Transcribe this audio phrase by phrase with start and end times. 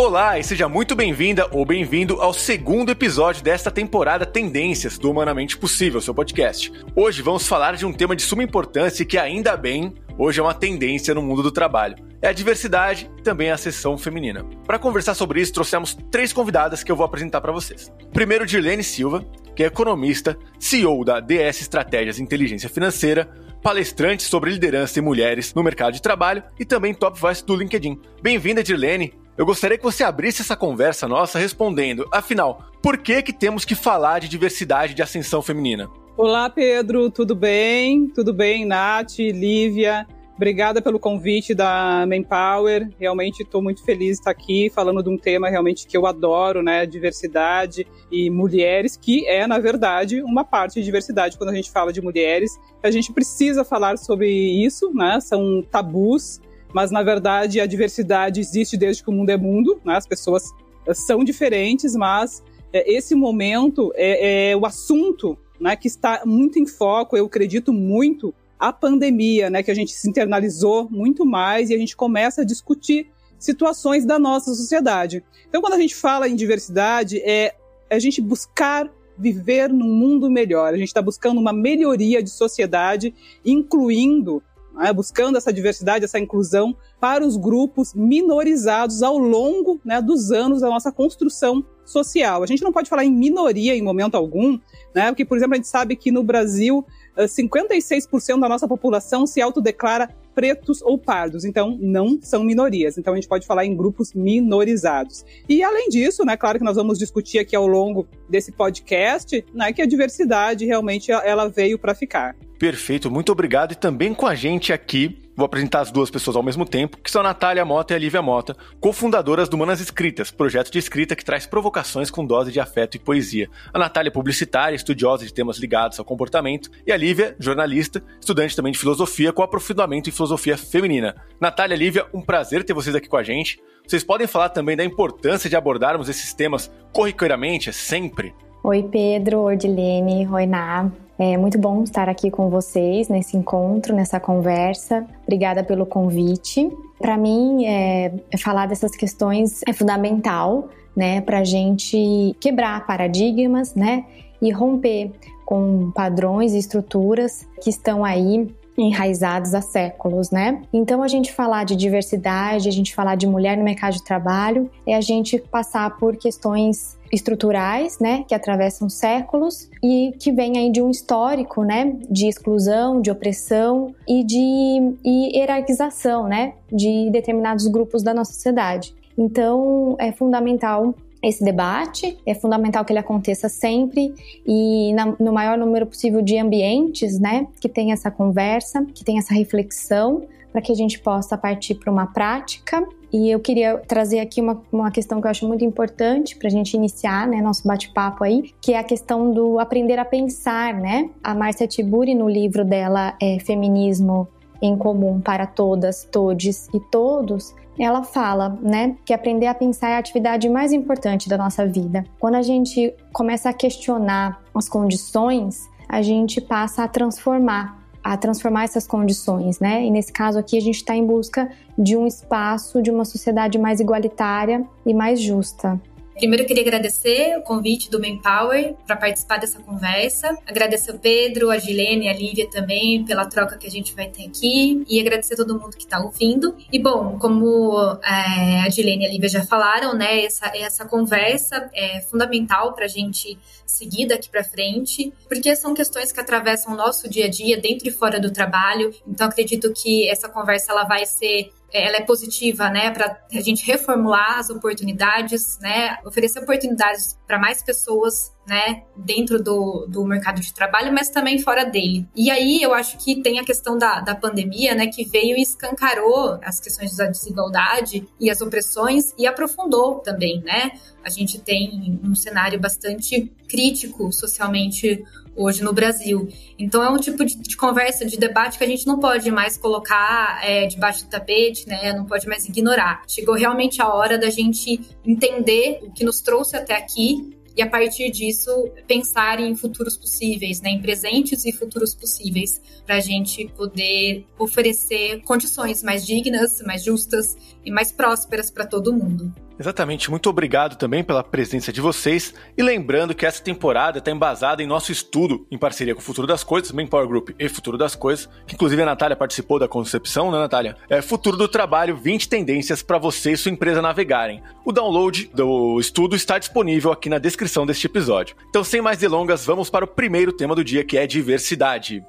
[0.00, 5.58] Olá e seja muito bem-vinda ou bem-vindo ao segundo episódio desta temporada Tendências do Humanamente
[5.58, 6.72] Possível, seu podcast.
[6.96, 10.54] Hoje vamos falar de um tema de suma importância que, ainda bem, hoje é uma
[10.54, 11.96] tendência no mundo do trabalho.
[12.22, 14.42] É a diversidade e também a seção feminina.
[14.66, 17.92] Para conversar sobre isso, trouxemos três convidadas que eu vou apresentar para vocês.
[18.10, 19.22] Primeiro, Dirlene Silva,
[19.54, 23.30] que é economista, CEO da DS Estratégias Inteligência Financeira,
[23.62, 28.00] palestrante sobre liderança e mulheres no mercado de trabalho e também top voice do LinkedIn.
[28.22, 29.19] Bem-vinda, Dirlene.
[29.40, 33.74] Eu gostaria que você abrisse essa conversa nossa respondendo, afinal, por que que temos que
[33.74, 35.88] falar de diversidade de ascensão feminina?
[36.14, 38.06] Olá, Pedro, tudo bem?
[38.08, 40.06] Tudo bem, Nath, Lívia?
[40.36, 42.90] Obrigada pelo convite da Manpower.
[43.00, 46.62] Realmente estou muito feliz de estar aqui falando de um tema realmente que eu adoro,
[46.62, 46.84] né?
[46.84, 51.94] Diversidade e mulheres, que é, na verdade, uma parte de diversidade quando a gente fala
[51.94, 52.60] de mulheres.
[52.82, 55.18] A gente precisa falar sobre isso, né?
[55.18, 56.42] São tabus
[56.72, 59.96] mas na verdade a diversidade existe desde que o mundo é mundo, né?
[59.96, 60.44] as pessoas
[60.86, 66.58] eh, são diferentes, mas é, esse momento é, é, o assunto né, que está muito
[66.58, 71.70] em foco, eu acredito muito, a pandemia, né, que a gente se internalizou muito mais
[71.70, 75.24] e a gente começa a discutir situações da nossa sociedade.
[75.48, 77.54] Então, quando a gente fala em diversidade, é
[77.90, 80.72] a gente buscar viver num mundo melhor.
[80.72, 84.42] A gente está buscando uma melhoria de sociedade, incluindo
[84.74, 90.60] né, buscando essa diversidade, essa inclusão para os grupos minorizados ao longo né, dos anos
[90.60, 92.42] da nossa construção social.
[92.42, 94.58] A gente não pode falar em minoria em momento algum,
[94.94, 96.84] né, porque, por exemplo, a gente sabe que no Brasil
[97.16, 102.96] 56% da nossa população se autodeclara pretos ou pardos, então não são minorias.
[102.96, 105.24] Então a gente pode falar em grupos minorizados.
[105.48, 109.72] E além disso, né, claro que nós vamos discutir aqui ao longo desse podcast, né,
[109.72, 112.36] que a diversidade realmente ela veio para ficar.
[112.60, 113.72] Perfeito, muito obrigado.
[113.72, 117.10] E também com a gente aqui, vou apresentar as duas pessoas ao mesmo tempo, que
[117.10, 121.24] são Natália Mota e a Lívia Mota, cofundadoras do Manas Escritas, projeto de escrita que
[121.24, 123.48] traz provocações com dose de afeto e poesia.
[123.72, 128.54] A Natália é publicitária, estudiosa de temas ligados ao comportamento, e a Lívia, jornalista, estudante
[128.54, 131.16] também de filosofia com aprofundamento em filosofia feminina.
[131.40, 133.58] Natália Lívia, um prazer ter vocês aqui com a gente.
[133.88, 138.34] Vocês podem falar também da importância de abordarmos esses temas corriqueiramente, sempre?
[138.62, 140.92] Oi, Pedro, Ordilene, Oi, Ná.
[141.22, 145.06] É muito bom estar aqui com vocês nesse encontro, nessa conversa.
[145.22, 146.66] Obrigada pelo convite.
[146.98, 154.06] Para mim, é, falar dessas questões é fundamental, né, para a gente quebrar paradigmas, né,
[154.40, 155.12] e romper
[155.44, 158.48] com padrões e estruturas que estão aí
[158.78, 160.62] enraizados há séculos, né?
[160.72, 164.70] Então a gente falar de diversidade, a gente falar de mulher no mercado de trabalho,
[164.86, 170.70] é a gente passar por questões estruturais, né, que atravessam séculos e que vem aí
[170.70, 177.66] de um histórico, né, de exclusão, de opressão e de e hierarquização, né, de determinados
[177.66, 178.94] grupos da nossa sociedade.
[179.18, 184.14] Então, é fundamental esse debate, é fundamental que ele aconteça sempre
[184.46, 189.18] e na, no maior número possível de ambientes, né, que tenha essa conversa, que tenha
[189.18, 190.22] essa reflexão,
[190.52, 192.82] para que a gente possa partir para uma prática.
[193.12, 196.50] E eu queria trazer aqui uma, uma questão que eu acho muito importante para a
[196.50, 201.10] gente iniciar, né, nosso bate-papo aí, que é a questão do aprender a pensar, né?
[201.22, 204.28] A Marcia Tiburi, no livro dela, é Feminismo
[204.62, 209.94] em Comum para Todas, Todes e Todos, ela fala, né, que aprender a pensar é
[209.94, 212.04] a atividade mais importante da nossa vida.
[212.18, 218.64] Quando a gente começa a questionar as condições, a gente passa a transformar, a transformar
[218.64, 219.84] essas condições, né?
[219.84, 223.58] E nesse caso aqui a gente está em busca de um espaço, de uma sociedade
[223.58, 225.80] mais igualitária e mais justa.
[226.20, 230.36] Primeiro, eu queria agradecer o convite do Manpower para participar dessa conversa.
[230.46, 234.06] Agradecer o Pedro, a Gilene e a Lívia também pela troca que a gente vai
[234.06, 234.84] ter aqui.
[234.86, 236.54] E agradecer a todo mundo que está ouvindo.
[236.70, 237.72] E, bom, como
[238.04, 242.84] é, a Gilene e a Lívia já falaram, né, essa, essa conversa é fundamental para
[242.84, 247.30] a gente seguir daqui para frente, porque são questões que atravessam o nosso dia a
[247.30, 248.92] dia, dentro e fora do trabalho.
[249.08, 253.64] Então, acredito que essa conversa ela vai ser ela é positiva, né, para a gente
[253.64, 260.52] reformular as oportunidades, né, oferecer oportunidades para mais pessoas, né, dentro do, do mercado de
[260.52, 262.08] trabalho, mas também fora dele.
[262.16, 265.42] E aí eu acho que tem a questão da, da pandemia, né, que veio e
[265.42, 270.72] escancarou as questões da desigualdade e as opressões e aprofundou também, né.
[271.04, 275.02] A gente tem um cenário bastante crítico socialmente
[275.40, 276.28] hoje no Brasil.
[276.58, 279.56] Então é um tipo de, de, conversa, de debate que a gente não pode mais
[279.56, 281.92] colocar é, debaixo do tapete, né?
[281.92, 283.02] Não pode mais ignorar.
[283.08, 287.68] Chegou realmente a hora da gente entender o que nos trouxe até aqui e a
[287.68, 293.48] partir disso pensar em futuros possíveis, né, em presentes e futuros possíveis, para a gente
[293.56, 299.32] poder oferecer condições mais dignas, mais justas e mais prósperas para todo mundo.
[299.60, 302.32] Exatamente, muito obrigado também pela presença de vocês.
[302.56, 306.26] E lembrando que essa temporada está embasada em nosso estudo, em parceria com o Futuro
[306.26, 310.30] das Coisas, Manpower Group e Futuro das Coisas, que inclusive a Natália participou da concepção,
[310.30, 310.78] né, Natália?
[310.88, 314.42] É Futuro do Trabalho, 20 tendências para você e sua empresa navegarem.
[314.64, 318.36] O download do estudo está disponível aqui na descrição deste episódio.
[318.48, 322.02] Então, sem mais delongas, vamos para o primeiro tema do dia, que é diversidade.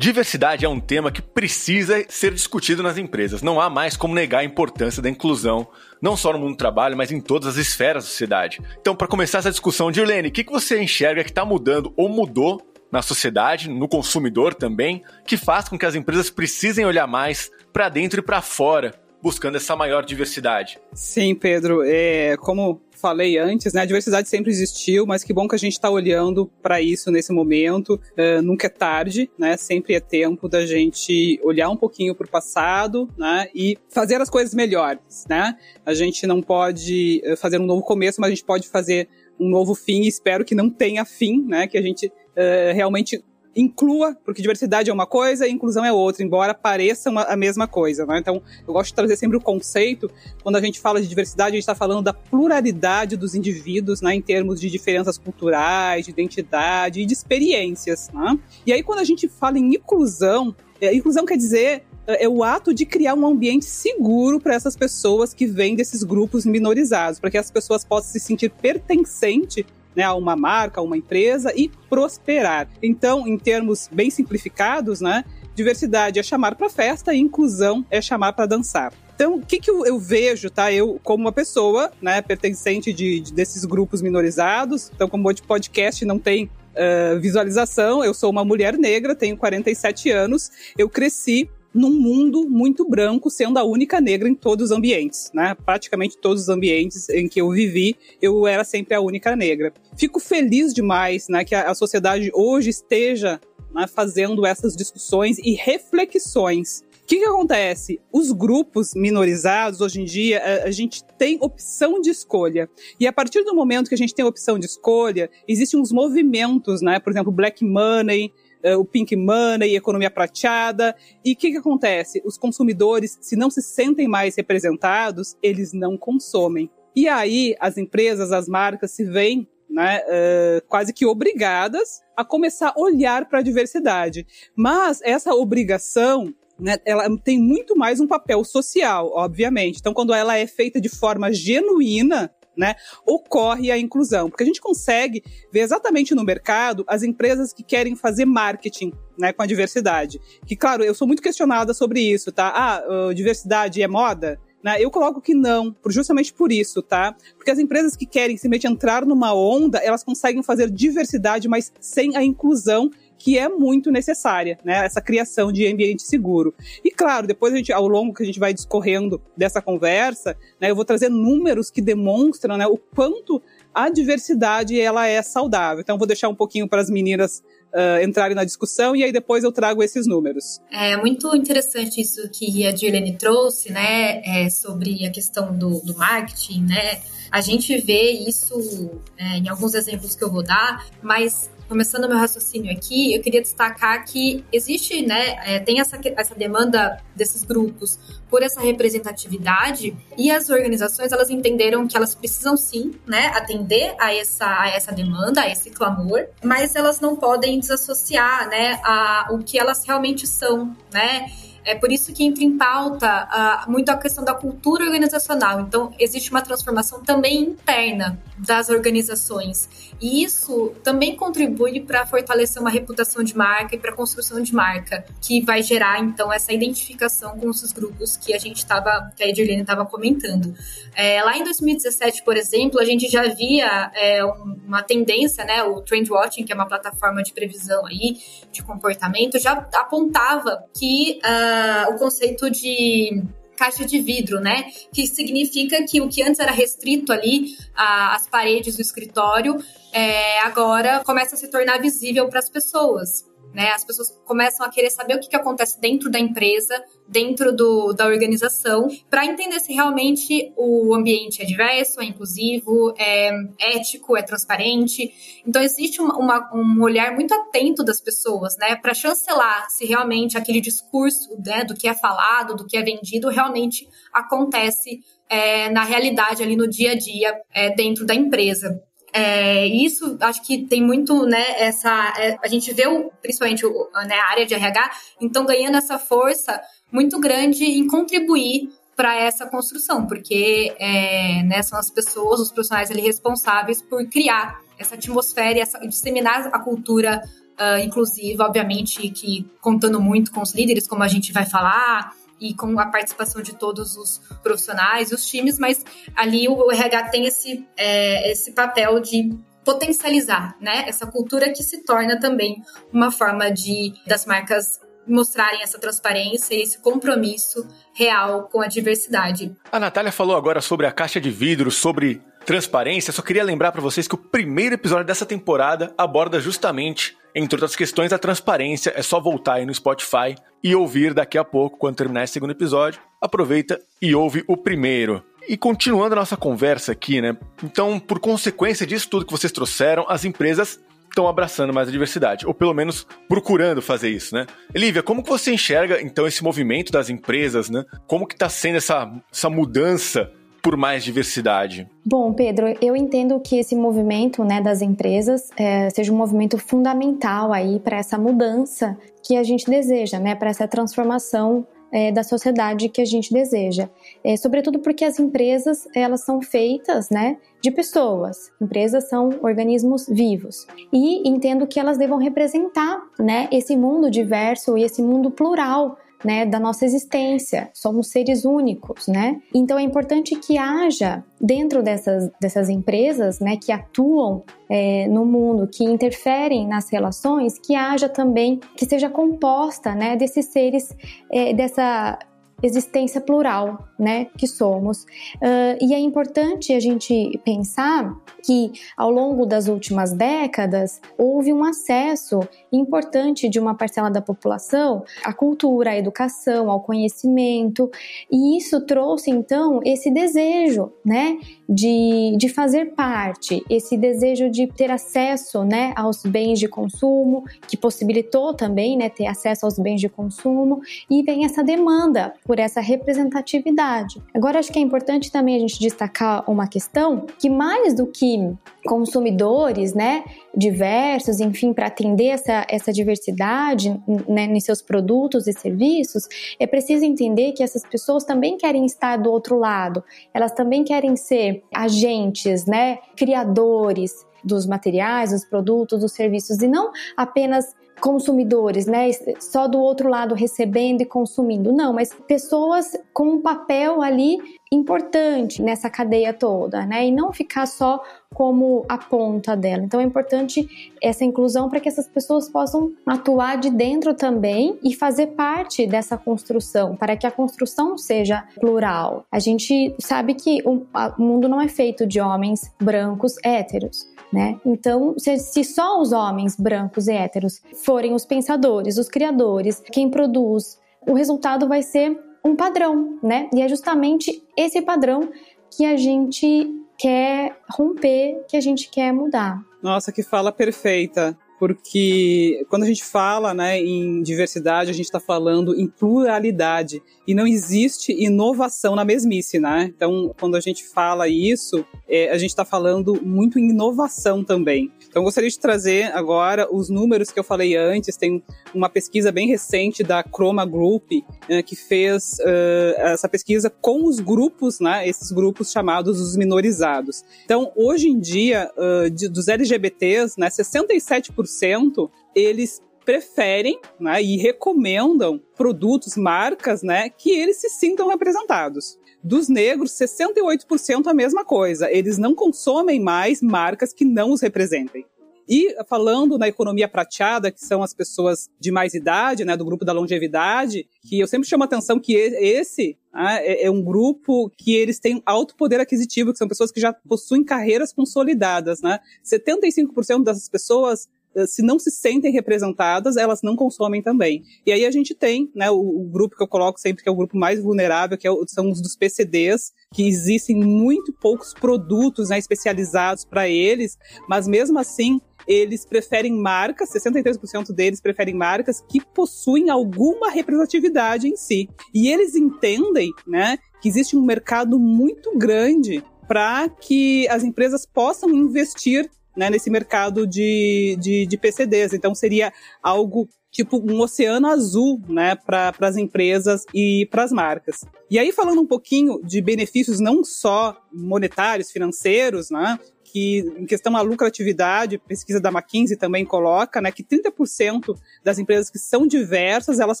[0.00, 3.42] Diversidade é um tema que precisa ser discutido nas empresas.
[3.42, 5.68] Não há mais como negar a importância da inclusão,
[6.00, 8.62] não só no mundo do trabalho, mas em todas as esferas da sociedade.
[8.80, 12.08] Então, para começar essa discussão, Dirlene, o que, que você enxerga que está mudando ou
[12.08, 17.50] mudou na sociedade, no consumidor também, que faz com que as empresas precisem olhar mais
[17.70, 20.78] para dentro e para fora, buscando essa maior diversidade?
[20.94, 21.82] Sim, Pedro.
[21.84, 23.82] É, como falei antes, né?
[23.82, 27.32] A diversidade sempre existiu, mas que bom que a gente está olhando para isso nesse
[27.32, 28.00] momento.
[28.12, 29.56] Uh, nunca é tarde, né?
[29.56, 33.48] Sempre é tempo da gente olhar um pouquinho para o passado, né?
[33.54, 35.56] E fazer as coisas melhores, né?
[35.84, 39.08] A gente não pode eh, fazer um novo começo, mas a gente pode fazer
[39.38, 40.02] um novo fim.
[40.02, 41.66] Espero que não tenha fim, né?
[41.66, 43.24] Que a gente uh, realmente
[43.54, 48.06] inclua, porque diversidade é uma coisa e inclusão é outra, embora pareçam a mesma coisa.
[48.06, 48.18] Né?
[48.18, 50.10] Então, eu gosto de trazer sempre o conceito,
[50.42, 54.14] quando a gente fala de diversidade, a gente está falando da pluralidade dos indivíduos, né,
[54.14, 58.08] em termos de diferenças culturais, de identidade e de experiências.
[58.12, 58.38] Né?
[58.66, 62.42] E aí, quando a gente fala em inclusão, é, inclusão quer dizer é, é o
[62.42, 67.30] ato de criar um ambiente seguro para essas pessoas que vêm desses grupos minorizados, para
[67.30, 71.70] que as pessoas possam se sentir pertencente né, a uma marca, a uma empresa e
[71.88, 72.68] prosperar.
[72.82, 78.32] Então, em termos bem simplificados, né, diversidade é chamar para festa e inclusão é chamar
[78.32, 78.92] para dançar.
[79.14, 80.72] Então, o que, que eu, vejo, tá?
[80.72, 86.06] Eu, como uma pessoa, né, pertencente de, de desses grupos minorizados, então, como o podcast
[86.06, 91.90] não tem uh, visualização, eu sou uma mulher negra, tenho 47 anos, eu cresci num
[91.90, 95.56] mundo muito branco, sendo a única negra em todos os ambientes, né?
[95.64, 99.72] Praticamente todos os ambientes em que eu vivi, eu era sempre a única negra.
[99.96, 103.40] Fico feliz demais, né, que a, sociedade hoje esteja
[103.72, 106.82] né, fazendo essas discussões e reflexões.
[107.02, 108.00] O que, que acontece?
[108.12, 112.70] Os grupos minorizados, hoje em dia, a, a, gente tem opção de escolha.
[113.00, 116.80] E a partir do momento que a gente tem opção de escolha, existem uns movimentos,
[116.80, 117.00] né?
[117.00, 118.32] Por exemplo, Black Money,
[118.78, 120.94] o pink money, economia prateada.
[121.24, 122.22] E o que, que acontece?
[122.24, 126.70] Os consumidores, se não se sentem mais representados, eles não consomem.
[126.94, 132.70] E aí as empresas, as marcas se veem né, uh, quase que obrigadas a começar
[132.70, 134.26] a olhar para a diversidade.
[134.56, 139.78] Mas essa obrigação né, ela tem muito mais um papel social, obviamente.
[139.78, 142.74] Então, quando ela é feita de forma genuína, né,
[143.06, 144.28] ocorre a inclusão.
[144.28, 149.32] Porque a gente consegue ver exatamente no mercado as empresas que querem fazer marketing né,
[149.32, 150.20] com a diversidade.
[150.46, 152.52] Que, claro, eu sou muito questionada sobre isso, tá?
[152.54, 154.38] Ah, uh, diversidade é moda?
[154.62, 154.76] Né?
[154.78, 157.16] Eu coloco que não, justamente por isso, tá?
[157.36, 162.16] Porque as empresas que querem simplesmente entrar numa onda, elas conseguem fazer diversidade, mas sem
[162.16, 164.82] a inclusão que é muito necessária, né?
[164.86, 166.54] Essa criação de ambiente seguro.
[166.82, 170.70] E claro, depois a gente, ao longo que a gente vai discorrendo dessa conversa, né,
[170.70, 173.42] eu vou trazer números que demonstram, né, o quanto
[173.74, 175.82] a diversidade ela é saudável.
[175.82, 177.42] Então vou deixar um pouquinho para as meninas
[177.74, 180.58] uh, entrarem na discussão e aí depois eu trago esses números.
[180.72, 185.94] É muito interessante isso que a Juliane trouxe, né, é, sobre a questão do, do
[185.94, 187.02] marketing, né?
[187.30, 192.18] A gente vê isso é, em alguns exemplos que eu vou dar, mas começando meu
[192.18, 197.96] raciocínio aqui, eu queria destacar que existe, né, é, tem essa, essa demanda desses grupos
[198.28, 204.12] por essa representatividade e as organizações elas entenderam que elas precisam sim, né, atender a
[204.12, 209.38] essa, a essa demanda, a esse clamor, mas elas não podem desassociar, né, a, o
[209.38, 211.30] que elas realmente são, né,
[211.64, 213.28] é por isso que entra em pauta
[213.66, 215.60] uh, muito a questão da cultura organizacional.
[215.60, 219.68] Então, existe uma transformação também interna das organizações.
[220.00, 224.54] E isso também contribui para fortalecer uma reputação de marca e para a construção de
[224.54, 229.22] marca, que vai gerar, então, essa identificação com esses grupos que a gente estava, que
[229.22, 230.54] a Edirlene estava comentando.
[230.94, 235.62] É, lá em 2017, por exemplo, a gente já via é, uma tendência, né?
[235.62, 238.18] O Trendwatching, que é uma plataforma de previsão aí
[238.50, 241.20] de comportamento, já apontava que.
[241.22, 241.49] Uh,
[241.90, 243.22] o conceito de
[243.56, 244.64] caixa de vidro, né?
[244.92, 251.02] Que significa que o que antes era restrito ali às paredes do escritório, é, agora
[251.04, 253.29] começa a se tornar visível para as pessoas.
[253.54, 253.70] Né?
[253.70, 257.92] As pessoas começam a querer saber o que, que acontece dentro da empresa, dentro do,
[257.92, 264.22] da organização, para entender se realmente o ambiente é diverso, é inclusivo, é ético, é
[264.22, 265.12] transparente.
[265.46, 270.38] Então, existe uma, uma, um olhar muito atento das pessoas, né, para chancelar se realmente
[270.38, 275.84] aquele discurso né, do que é falado, do que é vendido, realmente acontece é, na
[275.84, 278.82] realidade ali no dia a dia é, dentro da empresa.
[279.12, 282.14] É, isso acho que tem muito, né, essa.
[282.16, 284.90] É, a gente vê, o, principalmente o, né, a área de RH,
[285.20, 286.60] então ganhando essa força
[286.92, 292.90] muito grande em contribuir para essa construção, porque é, né, são as pessoas, os profissionais
[292.90, 297.22] ali responsáveis por criar essa atmosfera e essa, disseminar a cultura
[297.60, 302.54] uh, inclusiva, obviamente que contando muito com os líderes, como a gente vai falar, e
[302.54, 305.84] com a participação de todos os profissionais os times, mas
[306.16, 311.84] ali o RH tem esse, é, esse papel de potencializar, né, essa cultura que se
[311.84, 318.60] torna também uma forma de das marcas mostrarem essa transparência e esse compromisso real com
[318.60, 319.54] a diversidade.
[319.70, 323.12] A Natália falou agora sobre a caixa de vidro, sobre transparência.
[323.12, 327.76] Só queria lembrar para vocês que o primeiro episódio dessa temporada aborda justamente entre outras
[327.76, 331.96] questões, a transparência é só voltar aí no Spotify e ouvir daqui a pouco, quando
[331.96, 333.00] terminar esse segundo episódio.
[333.20, 335.22] Aproveita e ouve o primeiro.
[335.48, 337.36] E continuando a nossa conversa aqui, né?
[337.62, 342.46] Então, por consequência disso tudo que vocês trouxeram, as empresas estão abraçando mais a diversidade,
[342.46, 344.46] ou pelo menos procurando fazer isso, né?
[344.74, 347.84] Lívia, como que você enxerga então esse movimento das empresas, né?
[348.06, 350.30] Como que está sendo essa, essa mudança
[350.62, 351.88] por mais diversidade?
[352.04, 357.52] Bom, Pedro, eu entendo que esse movimento né, das empresas é, seja um movimento fundamental
[357.52, 362.88] aí para essa mudança que a gente deseja, né, para essa transformação é, da sociedade
[362.88, 363.88] que a gente deseja.
[364.22, 368.50] É, sobretudo porque as empresas elas são feitas, né, de pessoas.
[368.60, 374.84] Empresas são organismos vivos e entendo que elas devam representar, né, esse mundo diverso e
[374.84, 377.70] esse mundo plural né, da nossa existência.
[377.72, 379.40] Somos seres únicos, né?
[379.54, 385.66] Então é importante que haja dentro dessas, dessas empresas, né, que atuam é, no mundo,
[385.66, 390.94] que interferem nas relações, que haja também, que seja composta, né, desses seres,
[391.30, 392.18] é, dessa
[392.62, 395.02] existência plural, né, que somos.
[395.36, 401.64] Uh, e é importante a gente pensar que ao longo das últimas décadas houve um
[401.64, 402.40] acesso
[402.72, 407.90] importante de uma parcela da população à cultura, à educação, ao conhecimento,
[408.30, 411.38] e isso trouxe então esse desejo, né,
[411.72, 417.76] de, de fazer parte, esse desejo de ter acesso, né, aos bens de consumo, que
[417.76, 422.80] possibilitou também, né, ter acesso aos bens de consumo, e vem essa demanda por essa
[422.80, 424.20] representatividade.
[424.34, 428.52] Agora, acho que é importante também a gente destacar uma questão que mais do que
[428.84, 430.24] consumidores, né,
[430.56, 433.96] diversos, enfim, para atender essa, essa diversidade,
[434.28, 436.26] né, nos seus produtos e serviços,
[436.58, 440.02] é preciso entender que essas pessoas também querem estar do outro lado,
[440.34, 446.90] elas também querem ser agentes, né, criadores dos materiais, dos produtos, dos serviços e não
[447.16, 449.10] apenas consumidores, né?
[449.38, 451.70] Só do outro lado recebendo e consumindo.
[451.72, 454.38] Não, mas pessoas com um papel ali
[454.72, 457.06] importante nessa cadeia toda, né?
[457.06, 459.82] E não ficar só como a ponta dela.
[459.82, 464.94] Então é importante essa inclusão para que essas pessoas possam atuar de dentro também e
[464.94, 469.24] fazer parte dessa construção, para que a construção seja plural.
[469.32, 470.86] A gente sabe que o,
[471.18, 474.08] mundo não é feito de homens brancos héteros.
[474.32, 474.60] Né?
[474.64, 480.78] Então, se, só os homens brancos e héteros forem os pensadores, os criadores, quem produz,
[481.04, 483.48] o resultado vai ser um padrão, né?
[483.54, 485.30] E é justamente esse padrão
[485.70, 486.68] que a gente
[486.98, 489.62] quer romper, que a gente quer mudar.
[489.82, 495.20] Nossa, que fala perfeita porque quando a gente fala né, em diversidade, a gente está
[495.20, 499.92] falando em pluralidade e não existe inovação na mesmice, né?
[499.94, 504.90] Então, quando a gente fala isso, é, a gente está falando muito em inovação também.
[505.06, 508.16] Então, gostaria de trazer agora os números que eu falei antes.
[508.16, 508.42] Tem
[508.74, 514.20] uma pesquisa bem recente da Chroma Group uh, que fez uh, essa pesquisa com os
[514.20, 515.08] grupos, né?
[515.08, 517.24] Esses grupos chamados os minorizados.
[517.44, 525.40] Então, hoje em dia, uh, de, dos LGBTs, né, 67% eles preferem né, e recomendam
[525.56, 528.98] produtos, marcas, né, que eles se sintam representados.
[529.22, 531.90] Dos negros, 68% a mesma coisa.
[531.90, 535.04] Eles não consomem mais marcas que não os representem.
[535.52, 539.84] E falando na economia prateada, que são as pessoas de mais idade, né, do grupo
[539.84, 544.48] da longevidade, que eu sempre chamo a atenção que esse né, é, é um grupo
[544.56, 549.00] que eles têm alto poder aquisitivo, que são pessoas que já possuem carreiras consolidadas, né?
[549.24, 551.08] 75% dessas pessoas
[551.46, 554.42] se não se sentem representadas, elas não consomem também.
[554.66, 557.12] E aí a gente tem, né, o, o grupo que eu coloco sempre que é
[557.12, 562.30] o grupo mais vulnerável, que é são os dos PCDs, que existem muito poucos produtos
[562.30, 569.00] né, especializados para eles, mas mesmo assim eles preferem marcas, 63% deles preferem marcas que
[569.00, 571.68] possuem alguma representatividade em si.
[571.94, 578.30] E eles entendem, né, que existe um mercado muito grande para que as empresas possam
[578.30, 581.92] investir né, nesse mercado de, de, de PCDs.
[581.92, 587.84] Então seria algo tipo um oceano azul, né, para as empresas e para as marcas.
[588.10, 592.78] E aí falando um pouquinho de benefícios não só monetários, financeiros, né,
[593.12, 598.70] que em questão à lucratividade, pesquisa da McKinsey também coloca, né, que 30% das empresas
[598.70, 600.00] que são diversas, elas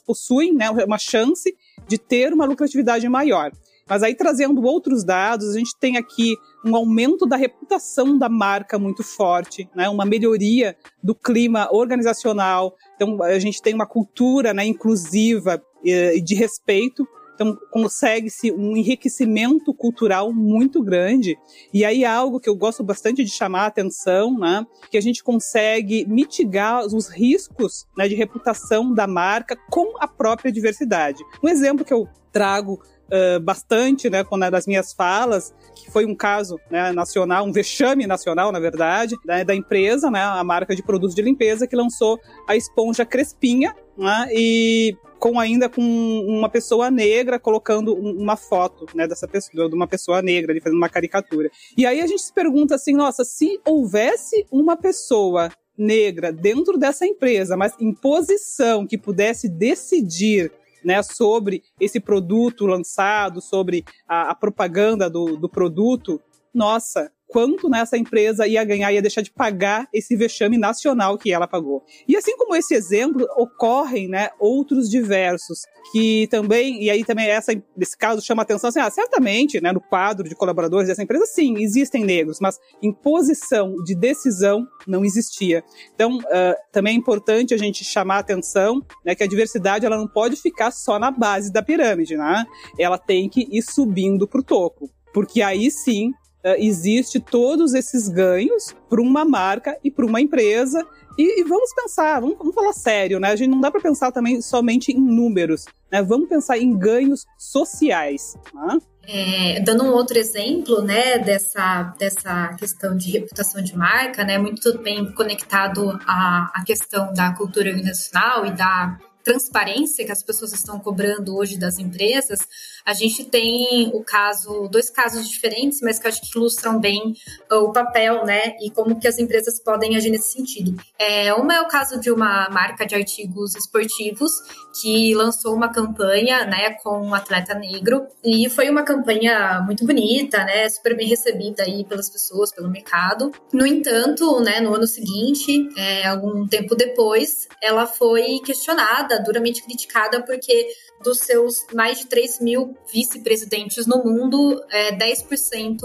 [0.00, 1.56] possuem, né, uma chance
[1.88, 3.50] de ter uma lucratividade maior.
[3.90, 8.78] Mas aí trazendo outros dados, a gente tem aqui um aumento da reputação da marca
[8.78, 9.88] muito forte, né?
[9.88, 12.76] uma melhoria do clima organizacional.
[12.94, 17.04] Então a gente tem uma cultura né, inclusiva e de respeito.
[17.34, 21.38] Então, consegue-se um enriquecimento cultural muito grande.
[21.72, 24.66] E aí, algo que eu gosto bastante de chamar a atenção, né?
[24.90, 30.52] Que a gente consegue mitigar os riscos né, de reputação da marca com a própria
[30.52, 31.24] diversidade.
[31.42, 32.78] Um exemplo que eu trago
[33.10, 37.52] uh, bastante, né, quando é das minhas falas, que foi um caso né, nacional, um
[37.52, 41.76] vexame nacional, na verdade, né, da empresa, né, a marca de produtos de limpeza, que
[41.76, 48.86] lançou a esponja Crespinha, né, e com ainda com uma pessoa negra colocando uma foto,
[48.94, 51.50] né, dessa pessoa, de uma pessoa negra ali fazendo uma caricatura.
[51.76, 57.06] E aí a gente se pergunta assim, nossa, se houvesse uma pessoa negra dentro dessa
[57.06, 60.52] empresa, mas em posição que pudesse decidir
[60.84, 66.20] né, sobre esse produto lançado, sobre a, a propaganda do, do produto,
[66.52, 71.46] nossa, quanto nessa empresa ia ganhar, ia deixar de pagar esse vexame nacional que ela
[71.46, 71.84] pagou.
[72.06, 75.60] E assim como esse exemplo, ocorrem né, outros diversos,
[75.92, 79.80] que também, e aí também essa, esse caso chama atenção, assim, ah, certamente, né, no
[79.80, 85.62] quadro de colaboradores dessa empresa, sim, existem negros, mas em posição de decisão não existia.
[85.94, 90.08] Então, uh, também é importante a gente chamar atenção né, que a diversidade ela não
[90.08, 92.44] pode ficar só na base da pirâmide, né?
[92.78, 96.12] Ela tem que ir subindo para o topo porque aí sim
[96.44, 100.86] uh, existe todos esses ganhos para uma marca e para uma empresa.
[101.18, 103.30] E, e vamos pensar, vamos, vamos, falar sério, né?
[103.30, 106.02] A gente não dá para pensar também somente em números, né?
[106.02, 108.36] Vamos pensar em ganhos sociais.
[108.54, 108.78] Né?
[109.06, 114.78] É, dando um outro exemplo, né, dessa, dessa questão de reputação de marca, né, muito
[114.78, 120.78] bem conectado à, à questão da cultura organizacional e da transparência que as pessoas estão
[120.78, 122.40] cobrando hoje das empresas,
[122.84, 127.14] a gente tem o caso, dois casos diferentes, mas que acho que ilustram bem
[127.50, 130.74] uh, o papel, né, e como que as empresas podem agir nesse sentido.
[130.98, 134.32] É, uma é o caso de uma marca de artigos esportivos
[134.80, 140.44] que lançou uma campanha, né, com um atleta negro e foi uma campanha muito bonita,
[140.44, 143.32] né, super bem recebida aí pelas pessoas, pelo mercado.
[143.52, 150.22] No entanto, né, no ano seguinte, é, algum tempo depois, ela foi questionada, duramente criticada
[150.22, 150.68] porque
[151.02, 155.78] dos seus mais de 3 mil vice-presidentes no mundo, é, 10%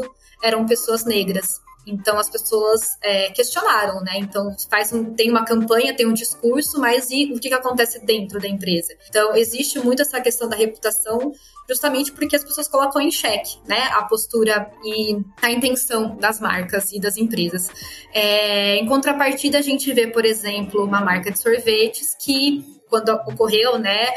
[0.44, 1.65] eram pessoas negras.
[1.86, 4.14] Então as pessoas é, questionaram, né?
[4.18, 8.04] Então faz um, tem uma campanha, tem um discurso, mas e o que, que acontece
[8.06, 8.94] dentro da empresa?
[9.10, 11.32] Então existe muito essa questão da reputação,
[11.68, 13.90] justamente porque as pessoas colocam em xeque, né?
[13.94, 17.70] A postura e a intenção das marcas e das empresas.
[18.14, 23.78] É, em contrapartida, a gente vê, por exemplo, uma marca de sorvetes que quando ocorreu,
[23.80, 24.10] né?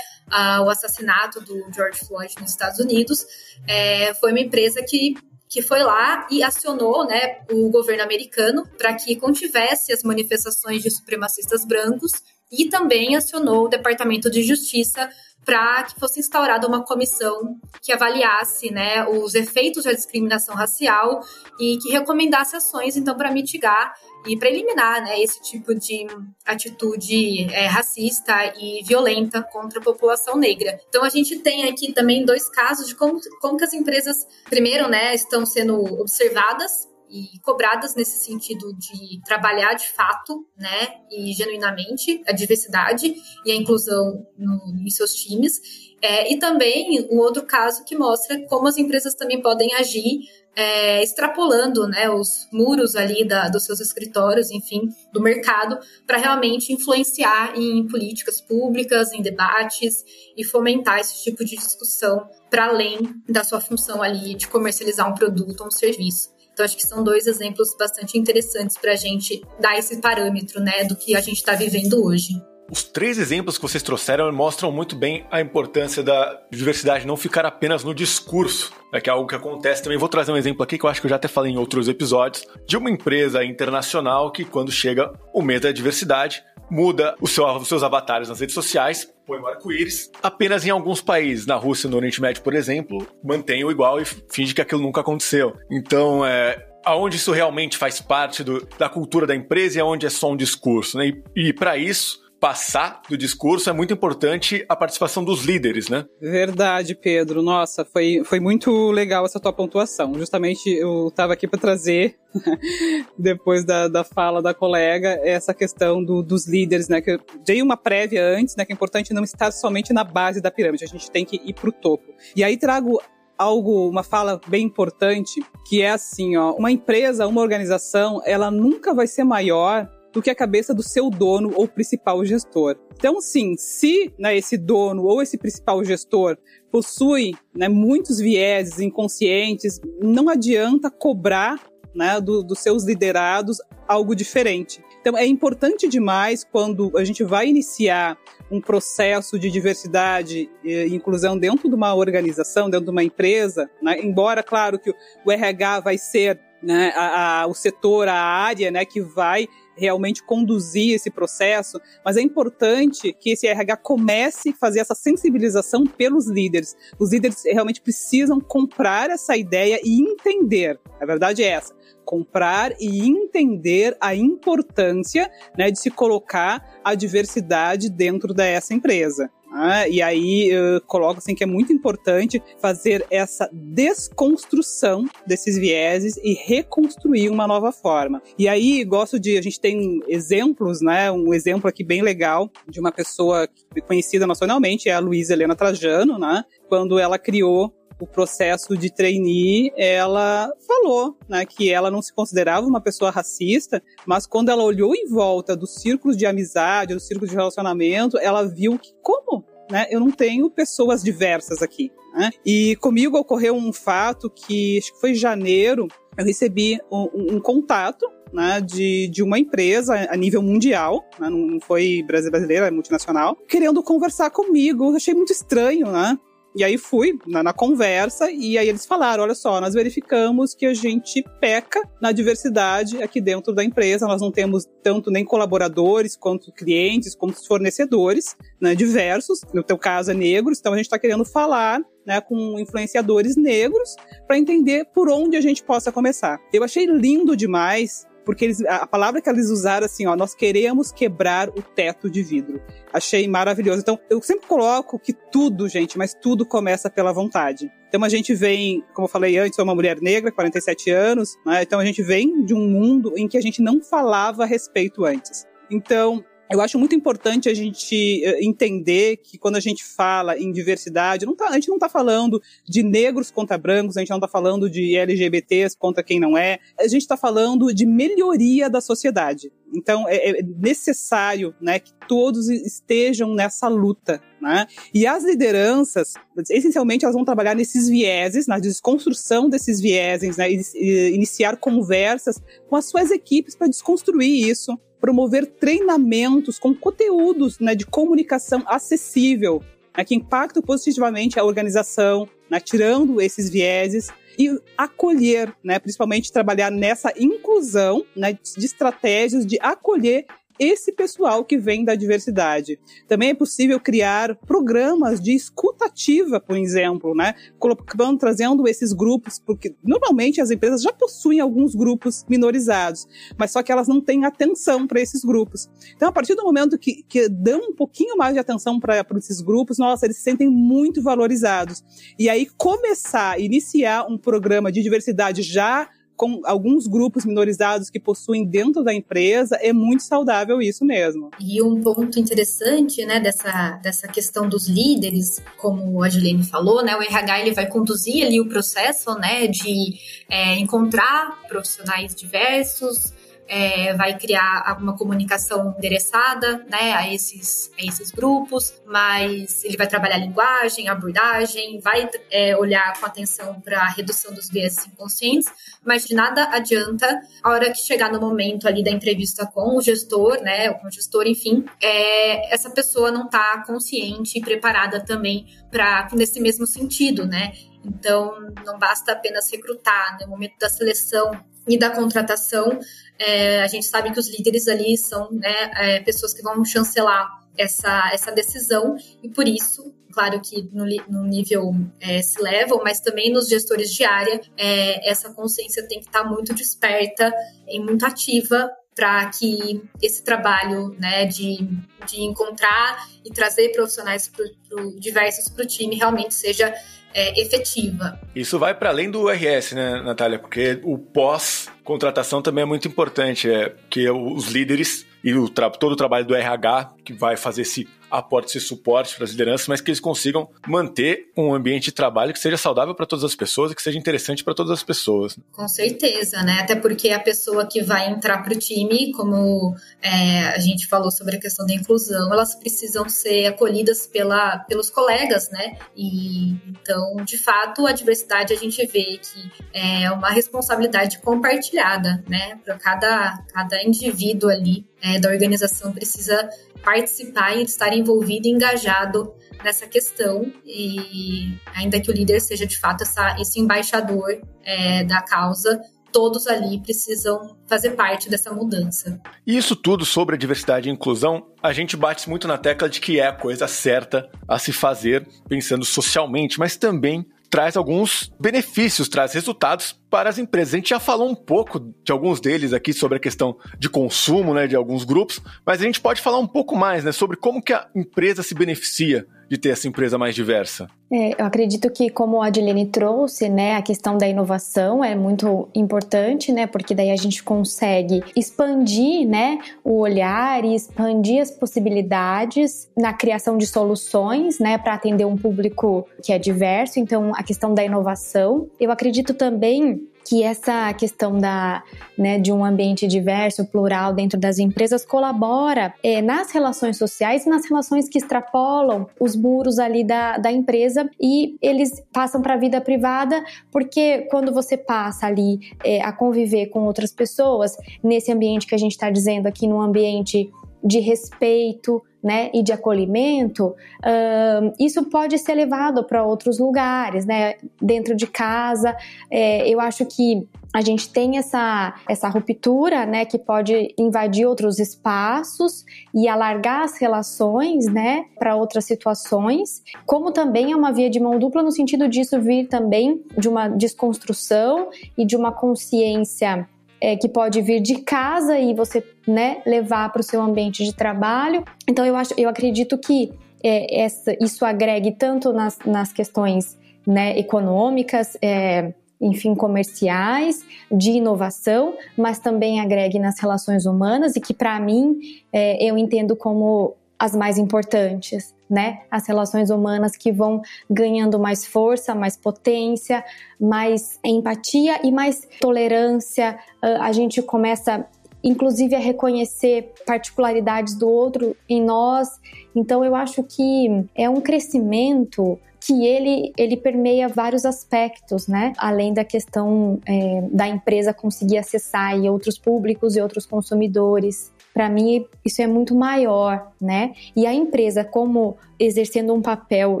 [0.64, 3.26] o assassinato do George Floyd nos Estados Unidos,
[3.66, 5.14] é, foi uma empresa que
[5.48, 10.90] que foi lá e acionou né, o governo americano para que contivesse as manifestações de
[10.90, 12.12] supremacistas brancos
[12.50, 15.08] e também acionou o Departamento de Justiça
[15.44, 21.20] para que fosse instaurada uma comissão que avaliasse né, os efeitos da discriminação racial
[21.58, 23.94] e que recomendasse ações então para mitigar
[24.26, 26.06] e para eliminar né, esse tipo de
[26.44, 30.78] atitude é, racista e violenta contra a população negra.
[30.88, 34.86] Então a gente tem aqui também dois casos de como, como que as empresas, primeiro,
[34.86, 42.22] né, estão sendo observadas e cobradas nesse sentido de trabalhar de fato, né, e genuinamente
[42.26, 45.60] a diversidade e a inclusão no, em seus times.
[46.00, 50.20] É, e também um outro caso que mostra como as empresas também podem agir
[50.58, 56.72] é, extrapolando né, os muros ali da, dos seus escritórios, enfim, do mercado, para realmente
[56.72, 60.04] influenciar em políticas públicas, em debates
[60.36, 65.14] e fomentar esse tipo de discussão para além da sua função ali de comercializar um
[65.14, 66.30] produto ou um serviço.
[66.58, 70.82] Então, acho que são dois exemplos bastante interessantes para a gente dar esse parâmetro, né,
[70.82, 72.32] do que a gente está vivendo hoje.
[72.70, 77.46] Os três exemplos que vocês trouxeram mostram muito bem a importância da diversidade não ficar
[77.46, 79.96] apenas no discurso, né, que é algo que acontece também.
[79.96, 81.88] Vou trazer um exemplo aqui que eu acho que eu já até falei em outros
[81.88, 87.68] episódios, de uma empresa internacional que, quando chega o mês da diversidade, muda seu, os
[87.68, 90.10] seus avatares nas redes sociais, põe o arco-íris.
[90.22, 93.98] Apenas em alguns países, na Rússia e no Oriente Médio, por exemplo, mantém o igual
[93.98, 95.56] e finge que aquilo nunca aconteceu.
[95.70, 100.10] Então, é, aonde isso realmente faz parte do, da cultura da empresa e aonde é
[100.10, 101.08] só um discurso, né?
[101.34, 106.06] E, e para isso, passar do discurso, é muito importante a participação dos líderes, né?
[106.20, 107.42] Verdade, Pedro.
[107.42, 110.14] Nossa, foi, foi muito legal essa tua pontuação.
[110.14, 112.16] Justamente eu estava aqui para trazer,
[113.18, 117.00] depois da, da fala da colega, essa questão do, dos líderes, né?
[117.00, 118.64] Que eu dei uma prévia antes, né?
[118.64, 121.54] Que é importante não estar somente na base da pirâmide, a gente tem que ir
[121.54, 122.14] para o topo.
[122.36, 123.00] E aí trago
[123.36, 128.92] algo, uma fala bem importante, que é assim, ó, uma empresa, uma organização, ela nunca
[128.92, 132.76] vai ser maior do que a cabeça do seu dono ou principal gestor.
[132.96, 136.36] Então, sim, se né, esse dono ou esse principal gestor
[136.72, 141.62] possui né, muitos vieses inconscientes, não adianta cobrar
[141.94, 144.82] né, do, dos seus liderados algo diferente.
[145.00, 148.18] Então, é importante demais quando a gente vai iniciar
[148.50, 154.00] um processo de diversidade e inclusão dentro de uma organização, dentro de uma empresa, né,
[154.00, 154.92] embora, claro, que
[155.24, 159.48] o RH vai ser né, a, a, o setor, a área né, que vai
[159.78, 165.86] realmente conduzir esse processo, mas é importante que esse RH comece a fazer essa sensibilização
[165.86, 166.76] pelos líderes.
[166.98, 170.78] Os líderes realmente precisam comprar essa ideia e entender.
[171.00, 177.90] A verdade é essa comprar e entender a importância né, de se colocar a diversidade
[177.90, 179.30] dentro dessa empresa.
[179.52, 186.16] Ah, e aí eu coloco assim que é muito importante fazer essa desconstrução desses vieses
[186.18, 188.22] e reconstruir uma nova forma.
[188.38, 191.10] E aí gosto de a gente tem exemplos, né?
[191.10, 193.48] Um exemplo aqui bem legal de uma pessoa
[193.86, 196.44] conhecida nacionalmente é a Luísa Helena Trajano, né?
[196.68, 202.66] Quando ela criou o processo de trainee, ela falou né, que ela não se considerava
[202.66, 207.30] uma pessoa racista, mas quando ela olhou em volta dos círculos de amizade, dos círculos
[207.30, 211.90] de relacionamento, ela viu que como né, eu não tenho pessoas diversas aqui.
[212.14, 212.30] Né?
[212.44, 217.40] E comigo ocorreu um fato que acho que foi em janeiro, eu recebi um, um
[217.40, 223.36] contato né, de, de uma empresa a nível mundial, né, não foi brasileira, é multinacional,
[223.48, 224.90] querendo conversar comigo.
[224.90, 226.18] Eu achei muito estranho, né?
[226.56, 230.66] E aí fui na, na, conversa e aí eles falaram: olha só, nós verificamos que
[230.66, 234.06] a gente peca na diversidade aqui dentro da empresa.
[234.06, 239.42] Nós não temos tanto nem colaboradores quanto clientes, quanto fornecedores né, diversos.
[239.52, 243.94] No teu caso é negros, então a gente está querendo falar né, com influenciadores negros
[244.26, 246.40] para entender por onde a gente possa começar.
[246.52, 250.92] Eu achei lindo demais porque eles, a palavra que eles usaram assim, ó, nós queremos
[250.92, 252.60] quebrar o teto de vidro.
[252.92, 253.80] Achei maravilhoso.
[253.80, 257.72] Então, eu sempre coloco que tudo, gente, mas tudo começa pela vontade.
[257.88, 261.62] Então a gente vem, como eu falei antes, sou uma mulher negra, 47 anos, né?
[261.62, 265.06] então a gente vem de um mundo em que a gente não falava a respeito
[265.06, 265.46] antes.
[265.70, 270.50] Então, eu acho muito importante a gente eh, entender que quando a gente fala em
[270.50, 274.28] diversidade, tá, a gente não está falando de negros contra brancos, a gente não está
[274.28, 279.52] falando de LGBTs contra quem não é, a gente está falando de melhoria da sociedade.
[279.74, 284.20] Então é, é necessário né, que todos estejam nessa luta.
[284.40, 284.66] Né?
[284.94, 286.14] E as lideranças,
[286.48, 290.46] essencialmente, elas vão trabalhar nesses vieses, na desconstrução desses vieses, né?
[290.50, 297.86] iniciar conversas com as suas equipes para desconstruir isso, promover treinamentos com conteúdos né, de
[297.86, 299.62] comunicação acessível,
[299.96, 304.08] né, que impactam positivamente a organização, né, tirando esses vieses
[304.38, 310.26] e acolher, né, principalmente trabalhar nessa inclusão né, de estratégias de acolher
[310.58, 312.78] esse pessoal que vem da diversidade.
[313.06, 317.34] Também é possível criar programas de escutativa, por exemplo, né?
[317.58, 323.62] Colocando, trazendo esses grupos, porque normalmente as empresas já possuem alguns grupos minorizados, mas só
[323.62, 325.68] que elas não têm atenção para esses grupos.
[325.94, 329.40] Então, a partir do momento que, que dão um pouquinho mais de atenção para esses
[329.40, 331.84] grupos, nossa, eles se sentem muito valorizados.
[332.18, 338.44] E aí começar, iniciar um programa de diversidade já com alguns grupos minorizados que possuem
[338.44, 341.30] dentro da empresa, é muito saudável isso mesmo.
[341.38, 346.96] E um ponto interessante, né, dessa, dessa questão dos líderes, como a Juliane falou, né,
[346.96, 349.94] o RH ele vai conduzir ali o processo, né, de
[350.28, 353.12] é, encontrar profissionais diversos,
[353.48, 359.86] é, vai criar alguma comunicação endereçada né, a, esses, a esses grupos, mas ele vai
[359.86, 364.86] trabalhar a linguagem, a abordagem, vai é, olhar com atenção para a redução dos viés
[364.86, 365.50] inconscientes,
[365.84, 369.80] mas de nada adianta a hora que chegar no momento ali da entrevista com o
[369.82, 375.46] gestor, né, com o gestor, enfim, é, essa pessoa não está consciente e preparada também
[375.70, 377.52] para nesse mesmo sentido, né?
[377.84, 378.34] Então,
[378.64, 381.30] não basta apenas recrutar, no momento da seleção
[381.66, 382.78] e da contratação,
[383.18, 387.28] é, a gente sabe que os líderes ali são né, é, pessoas que vão chancelar
[387.56, 393.00] essa, essa decisão, e por isso, claro que no, no nível é, se level, mas
[393.00, 397.32] também nos gestores de área, é, essa consciência tem que estar muito desperta
[397.66, 401.58] e muito ativa para que esse trabalho né, de,
[402.04, 406.74] de encontrar e trazer profissionais pro, pro, diversos para o time realmente seja
[407.18, 408.18] é, efetiva.
[408.34, 410.38] Isso vai para além do RS, né, Natália?
[410.38, 415.96] Porque o pós-contratação também é muito importante, é que os líderes e o todo o
[415.96, 419.90] trabalho do RH que vai fazer esse aporte, esse suporte para as lideranças, mas que
[419.90, 423.74] eles consigam manter um ambiente de trabalho que seja saudável para todas as pessoas e
[423.74, 425.38] que seja interessante para todas as pessoas.
[425.52, 426.60] Com certeza, né?
[426.60, 431.10] Até porque a pessoa que vai entrar para o time, como é, a gente falou
[431.10, 435.76] sobre a questão da inclusão, elas precisam ser acolhidas pela, pelos colegas, né?
[435.96, 442.58] E então, de fato, a diversidade a gente vê que é uma responsabilidade compartilhada, né?
[442.64, 446.48] Para cada, cada indivíduo ali é, da organização precisa
[446.82, 449.32] participar e estar envolvido e engajado
[449.62, 455.20] nessa questão e ainda que o líder seja de fato essa, esse embaixador é, da
[455.22, 455.80] causa
[456.12, 459.20] todos ali precisam fazer parte dessa mudança.
[459.46, 463.20] Isso tudo sobre a diversidade e inclusão, a gente bate muito na tecla de que
[463.20, 469.32] é a coisa certa a se fazer pensando socialmente, mas também traz alguns benefícios, traz
[469.32, 470.74] resultados para as empresas.
[470.74, 474.54] A gente já falou um pouco de alguns deles aqui sobre a questão de consumo,
[474.54, 477.62] né, de alguns grupos, mas a gente pode falar um pouco mais, né, sobre como
[477.62, 480.88] que a empresa se beneficia de ter essa empresa mais diversa?
[481.10, 485.68] É, eu acredito que, como a Adilene trouxe, né, a questão da inovação é muito
[485.74, 492.90] importante, né, porque daí a gente consegue expandir, né, o olhar e expandir as possibilidades
[492.96, 497.00] na criação de soluções, né, para atender um público que é diverso.
[497.00, 498.68] Então, a questão da inovação.
[498.78, 501.82] Eu acredito também que essa questão da,
[502.16, 507.48] né, de um ambiente diverso, plural dentro das empresas colabora é, nas relações sociais e
[507.48, 512.56] nas relações que extrapolam os muros ali da, da empresa e eles passam para a
[512.58, 518.66] vida privada, porque quando você passa ali é, a conviver com outras pessoas, nesse ambiente
[518.66, 520.50] que a gente está dizendo aqui, num ambiente
[520.88, 527.54] de respeito, né, e de acolhimento, uh, isso pode ser levado para outros lugares, né,
[527.80, 528.96] dentro de casa.
[529.30, 534.78] É, eu acho que a gente tem essa, essa ruptura, né, que pode invadir outros
[534.78, 541.20] espaços e alargar as relações, né, para outras situações, como também é uma via de
[541.20, 546.68] mão dupla no sentido disso vir também de uma desconstrução e de uma consciência
[547.00, 550.94] é, que pode vir de casa e você né, levar para o seu ambiente de
[550.94, 551.64] trabalho.
[551.88, 553.32] Então eu acho, eu acredito que
[553.62, 561.94] é, essa, isso agregue tanto nas, nas questões né, econômicas, é, enfim, comerciais, de inovação,
[562.16, 565.18] mas também agregue nas relações humanas e que para mim
[565.52, 569.00] é, eu entendo como as mais importantes, né?
[569.10, 573.24] As relações humanas que vão ganhando mais força, mais potência,
[573.60, 576.58] mais empatia e mais tolerância.
[576.80, 578.06] Ah, a gente começa
[578.42, 582.28] inclusive a reconhecer particularidades do outro em nós.
[582.74, 588.72] Então eu acho que é um crescimento que ele, ele permeia vários aspectos, né?
[588.78, 595.26] Além da questão é, da empresa conseguir acessar outros públicos e outros consumidores para mim
[595.44, 597.12] isso é muito maior, né?
[597.34, 600.00] E a empresa como exercendo um papel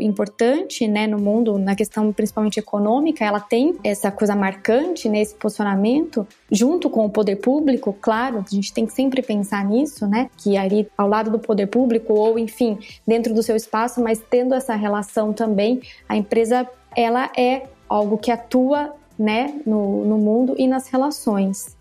[0.00, 5.38] importante, né, no mundo, na questão principalmente econômica, ela tem essa coisa marcante nesse né,
[5.40, 10.30] posicionamento, junto com o poder público, claro, a gente tem que sempre pensar nisso, né,
[10.36, 14.54] que ali ao lado do poder público ou enfim, dentro do seu espaço, mas tendo
[14.54, 20.68] essa relação também, a empresa ela é algo que atua, né, no, no mundo e
[20.68, 21.76] nas relações.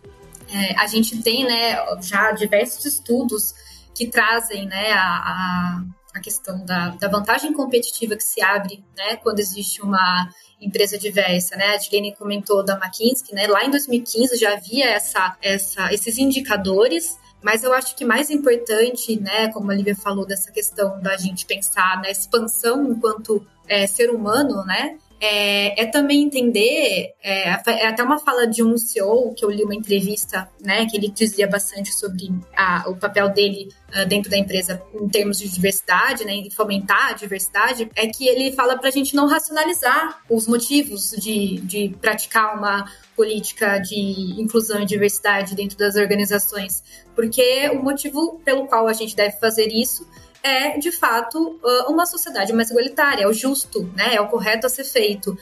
[0.50, 3.54] É, a gente tem né, já diversos estudos
[3.94, 5.82] que trazem né, a,
[6.14, 10.30] a, questão da, da, vantagem competitiva que se abre né, quando existe uma
[10.60, 11.56] empresa diversa.
[11.56, 11.76] Né?
[11.76, 13.48] A Dilene comentou da McKinsey, né?
[13.48, 19.20] lá em 2015 já havia essa, essa, esses indicadores mas eu acho que mais importante,
[19.20, 24.10] né, como a Lívia falou, dessa questão da gente pensar na expansão enquanto é, ser
[24.10, 29.44] humano, né, é, é também entender, é, é, até uma fala de um CEO que
[29.44, 34.08] eu li uma entrevista, né, que ele dizia bastante sobre a, o papel dele uh,
[34.08, 38.52] dentro da empresa em termos de diversidade, né, e fomentar a diversidade, é que ele
[38.52, 44.82] fala para a gente não racionalizar os motivos de, de praticar uma política de inclusão
[44.82, 46.84] e diversidade dentro das organizações,
[47.16, 50.08] porque o motivo pelo qual a gente deve fazer isso
[50.44, 54.16] é, de fato, uma sociedade mais igualitária, é o justo, né?
[54.16, 55.38] É o correto a ser feito.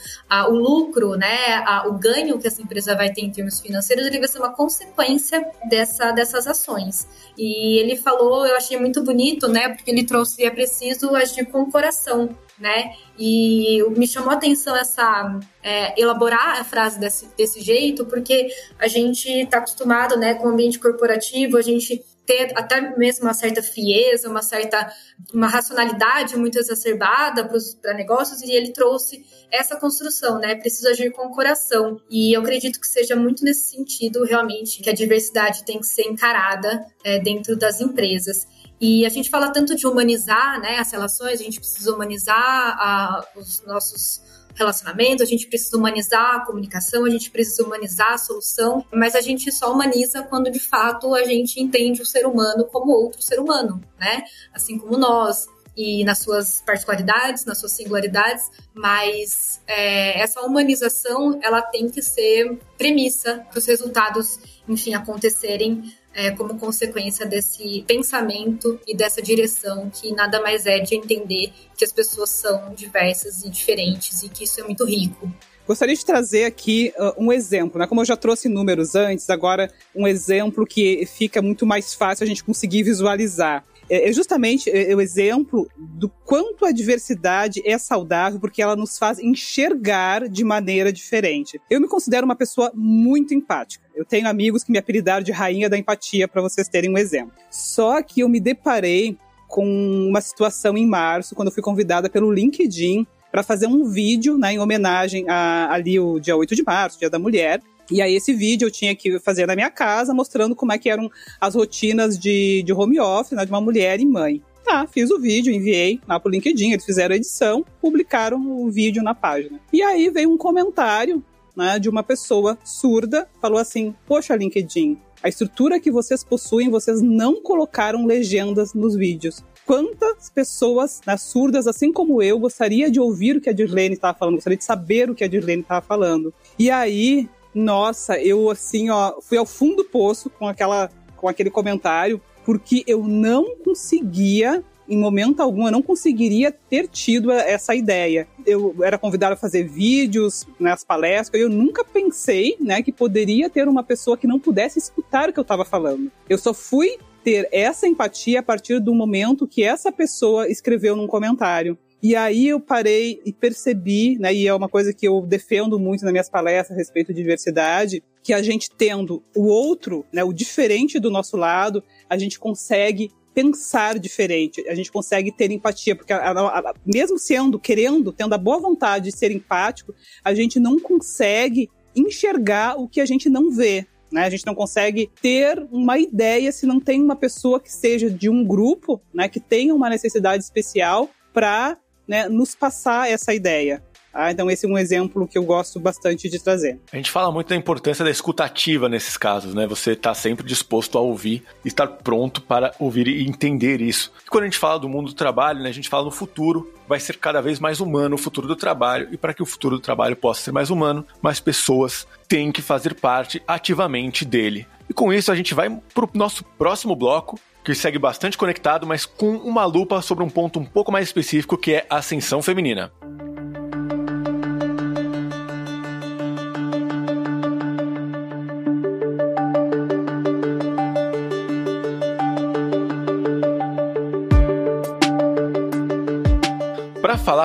[0.49, 1.63] O lucro, né?
[1.87, 5.45] O ganho que essa empresa vai ter em termos financeiros, ele vai ser uma consequência
[5.69, 7.07] dessa, dessas ações.
[7.37, 9.69] E ele falou, eu achei muito bonito, né?
[9.69, 12.93] Porque ele trouxe, é preciso agir com o coração, né?
[13.19, 18.47] E me chamou a atenção essa é, elaborar a frase desse, desse jeito, porque
[18.79, 23.33] a gente está acostumado, né, com o ambiente corporativo, a gente ter até mesmo uma
[23.33, 24.91] certa frieza, uma certa
[25.33, 27.47] uma racionalidade muito exacerbada
[27.81, 30.55] para negócios e ele trouxe essa construção, né?
[30.55, 34.89] Preciso agir com o coração e eu acredito que seja muito nesse sentido realmente que
[34.89, 38.47] a diversidade tem que ser encarada é, dentro das empresas.
[38.79, 43.25] E a gente fala tanto de humanizar, né, as relações, a gente precisa humanizar a,
[43.35, 44.21] os nossos
[44.55, 49.21] relacionamento, a gente precisa humanizar a comunicação, a gente precisa humanizar a solução, mas a
[49.21, 53.39] gente só humaniza quando de fato a gente entende o ser humano como outro ser
[53.39, 54.23] humano, né?
[54.53, 61.61] Assim como nós, e nas suas particularidades, nas suas singularidades, mas é, essa humanização ela
[61.61, 68.95] tem que ser premissa para os resultados, enfim, acontecerem é, como consequência desse pensamento e
[68.95, 74.23] dessa direção que nada mais é de entender que as pessoas são diversas e diferentes
[74.23, 75.29] e que isso é muito rico.
[75.67, 77.87] Gostaria de trazer aqui uh, um exemplo, né?
[77.87, 82.27] Como eu já trouxe números antes, agora um exemplo que fica muito mais fácil a
[82.27, 83.65] gente conseguir visualizar.
[83.89, 88.75] É, é justamente é, é o exemplo do quanto a diversidade é saudável, porque ela
[88.75, 91.59] nos faz enxergar de maneira diferente.
[91.69, 93.85] Eu me considero uma pessoa muito empática.
[93.95, 97.33] Eu tenho amigos que me apelidaram de rainha da empatia, para vocês terem um exemplo.
[97.49, 99.17] Só que eu me deparei
[99.47, 99.65] com
[100.09, 104.53] uma situação em março, quando eu fui convidada pelo LinkedIn para fazer um vídeo né,
[104.53, 108.33] em homenagem a, ali o dia 8 de março, Dia da Mulher, e aí esse
[108.33, 112.17] vídeo eu tinha que fazer na minha casa, mostrando como é que eram as rotinas
[112.17, 114.41] de, de home office, né, de uma mulher e mãe.
[114.63, 119.03] Tá, fiz o vídeo, enviei lá pro LinkedIn, eles fizeram a edição, publicaram o vídeo
[119.03, 119.59] na página.
[119.71, 121.23] E aí veio um comentário
[121.55, 127.01] né, de uma pessoa surda, falou assim: Poxa, LinkedIn, a estrutura que vocês possuem, vocês
[127.01, 129.43] não colocaram legendas nos vídeos.
[129.65, 134.15] Quantas pessoas né, surdas, assim como eu, gostaria de ouvir o que a Dirlene estava
[134.15, 136.31] falando, gostaria de saber o que a Dirlene estava falando.
[136.59, 141.49] E aí nossa, eu assim, ó, fui ao fundo do poço com aquela com aquele
[141.49, 148.27] comentário, porque eu não conseguia em momento algum eu não conseguiria ter tido essa ideia.
[148.45, 153.49] Eu era convidado a fazer vídeos nas né, palestras, eu nunca pensei, né, que poderia
[153.49, 156.11] ter uma pessoa que não pudesse escutar o que eu estava falando.
[156.29, 161.07] Eu só fui ter essa empatia a partir do momento que essa pessoa escreveu num
[161.07, 161.77] comentário.
[162.01, 166.03] E aí eu parei e percebi, né, e é uma coisa que eu defendo muito
[166.03, 170.33] nas minhas palestras a respeito de diversidade, que a gente tendo o outro, né, o
[170.33, 176.13] diferente do nosso lado, a gente consegue pensar diferente, a gente consegue ter empatia, porque
[176.13, 180.57] a, a, a, mesmo sendo, querendo, tendo a boa vontade de ser empático, a gente
[180.57, 183.85] não consegue enxergar o que a gente não vê.
[184.11, 184.23] Né?
[184.23, 188.29] A gente não consegue ter uma ideia se não tem uma pessoa que seja de
[188.29, 191.77] um grupo, né, que tenha uma necessidade especial para
[192.07, 193.83] né, nos passar essa ideia.
[194.17, 196.79] Ah, então esse é um exemplo que eu gosto bastante de trazer.
[196.89, 199.67] A gente fala muito da importância da escutativa nesses casos, né?
[199.67, 204.13] Você está sempre disposto a ouvir, estar pronto para ouvir e entender isso.
[204.25, 206.73] E quando a gente fala do mundo do trabalho, né, a gente fala no futuro,
[206.87, 209.75] vai ser cada vez mais humano o futuro do trabalho, e para que o futuro
[209.75, 214.65] do trabalho possa ser mais humano, mais pessoas têm que fazer parte ativamente dele.
[214.89, 218.85] E com isso a gente vai para o nosso próximo bloco, que segue bastante conectado,
[218.85, 222.41] mas com uma lupa sobre um ponto um pouco mais específico que é a ascensão
[222.41, 222.91] feminina.